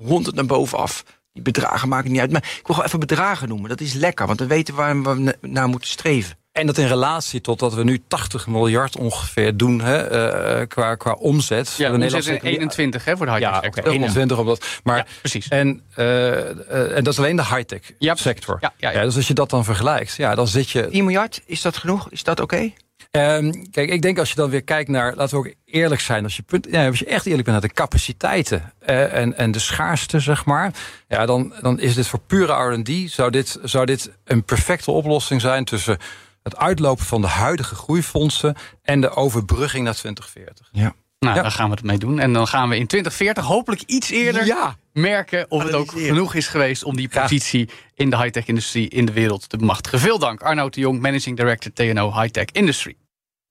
[0.00, 1.04] Rond het naar bovenaf.
[1.32, 2.32] Die bedragen maken niet uit.
[2.32, 3.68] Maar ik wil gewoon even bedragen noemen.
[3.68, 6.36] Dat is lekker, want we weten waar we na- naar moeten streven.
[6.54, 10.94] En dat in relatie tot dat we nu 80 miljard ongeveer doen hè, eh, qua,
[10.94, 11.74] qua omzet.
[11.76, 13.92] Ja, De we zitten in economie- 21 hè, voor de high-tech Ja, sector.
[13.92, 14.66] 21 omdat.
[14.84, 15.48] Maar, Ja, precies.
[15.48, 18.56] En, eh, eh, en dat is alleen de high-tech Ja, sector.
[18.60, 19.02] Ja, ja, ja.
[19.02, 22.10] dus als je dat dan vergelijkt, ja, dan zit je 4 miljard, is dat genoeg?
[22.10, 22.72] Is dat oké?
[23.10, 26.24] Ehm, kijk, ik denk als je dan weer kijkt naar, laten we ook eerlijk zijn,
[26.24, 29.50] als je, punt, ja, als je echt eerlijk bent naar de capaciteiten eh, en, en
[29.50, 30.72] de schaarste, zeg maar,
[31.08, 35.40] ja, dan, dan is dit voor pure RD, zou dit, zou dit een perfecte oplossing
[35.40, 35.98] zijn tussen
[36.44, 40.68] het uitlopen van de huidige groeifondsen en de overbrugging naar 2040.
[40.72, 40.94] Ja.
[41.18, 41.42] Nou, Ja.
[41.42, 42.18] daar gaan we het mee doen.
[42.18, 44.76] En dan gaan we in 2040 hopelijk iets eerder Ja.
[44.92, 49.04] merken of het ook genoeg is geweest om die positie in de high-tech industrie in
[49.04, 49.98] de wereld te bemachtigen.
[50.00, 52.94] Veel dank, Arnoud de Jong, Managing Director TNO High-Tech Industry.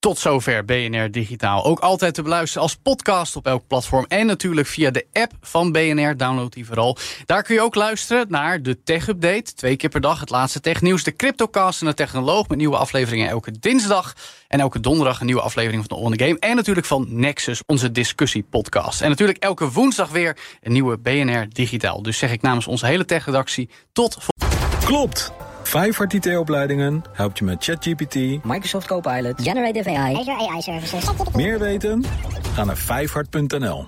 [0.03, 1.65] Tot zover BNR Digitaal.
[1.65, 4.05] Ook altijd te beluisteren als podcast op elk platform.
[4.07, 6.17] En natuurlijk via de app van BNR.
[6.17, 6.97] Download die vooral.
[7.25, 9.53] Daar kun je ook luisteren naar de Tech Update.
[9.53, 11.03] Twee keer per dag het laatste technieuws.
[11.03, 14.13] De Cryptocast en de Technoloog met nieuwe afleveringen elke dinsdag.
[14.47, 16.39] En elke donderdag een nieuwe aflevering van de On The Game.
[16.39, 19.01] En natuurlijk van Nexus, onze discussiepodcast.
[19.01, 22.01] En natuurlijk elke woensdag weer een nieuwe BNR Digitaal.
[22.01, 24.17] Dus zeg ik namens onze hele tech-redactie tot
[24.85, 25.42] Klopt!
[25.63, 28.15] Vijfhart IT-opleidingen helpt je met ChatGPT.
[28.43, 29.41] Microsoft Copilot.
[29.41, 30.15] Generative AI.
[30.15, 31.05] Azure AI Services.
[31.35, 32.03] Meer weten?
[32.53, 33.87] Ga naar vijfhart.nl.